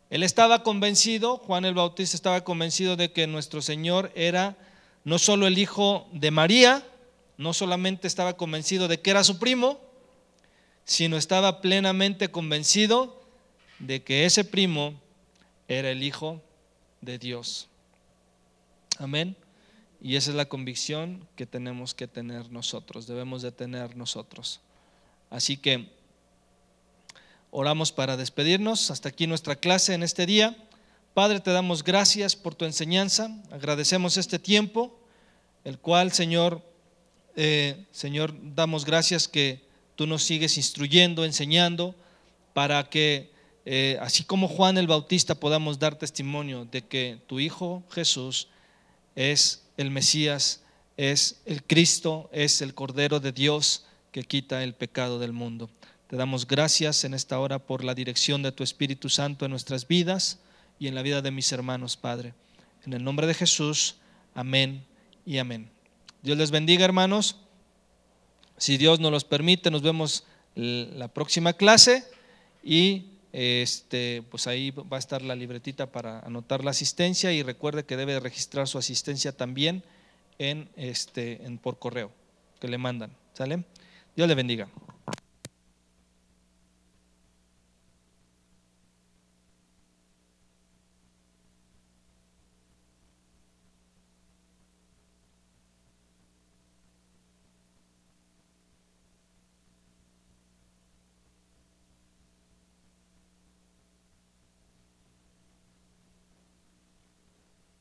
[0.09, 4.57] Él estaba convencido, Juan el Bautista estaba convencido de que nuestro Señor era
[5.03, 6.83] no solo el hijo de María,
[7.37, 9.79] no solamente estaba convencido de que era su primo,
[10.85, 13.21] sino estaba plenamente convencido
[13.79, 14.93] de que ese primo
[15.67, 16.41] era el Hijo
[17.01, 17.67] de Dios.
[18.97, 19.35] Amén.
[20.01, 24.61] Y esa es la convicción que tenemos que tener nosotros, debemos de tener nosotros.
[25.31, 25.89] Así que
[27.49, 28.91] oramos para despedirnos.
[28.91, 30.55] Hasta aquí nuestra clase en este día.
[31.13, 34.97] Padre, te damos gracias por tu enseñanza, agradecemos este tiempo,
[35.65, 36.61] el cual, Señor,
[37.35, 39.61] eh, Señor, damos gracias que
[39.97, 41.95] tú nos sigues instruyendo, enseñando,
[42.53, 43.29] para que,
[43.65, 48.47] eh, así como Juan el Bautista, podamos dar testimonio de que tu Hijo Jesús
[49.15, 50.61] es el Mesías,
[50.95, 55.69] es el Cristo, es el Cordero de Dios que quita el pecado del mundo.
[56.07, 59.87] Te damos gracias en esta hora por la dirección de tu Espíritu Santo en nuestras
[59.87, 60.39] vidas
[60.79, 62.33] y en la vida de mis hermanos, Padre.
[62.85, 63.95] En el nombre de Jesús,
[64.35, 64.83] amén
[65.25, 65.69] y amén.
[66.21, 67.37] Dios les bendiga, hermanos.
[68.57, 72.03] Si Dios nos los permite, nos vemos la próxima clase
[72.63, 77.85] y este, pues ahí va a estar la libretita para anotar la asistencia y recuerde
[77.85, 79.83] que debe registrar su asistencia también
[80.37, 82.11] en este, en, por correo
[82.59, 83.11] que le mandan.
[83.33, 83.63] ¿Sale?
[84.15, 84.67] Dios le bendiga.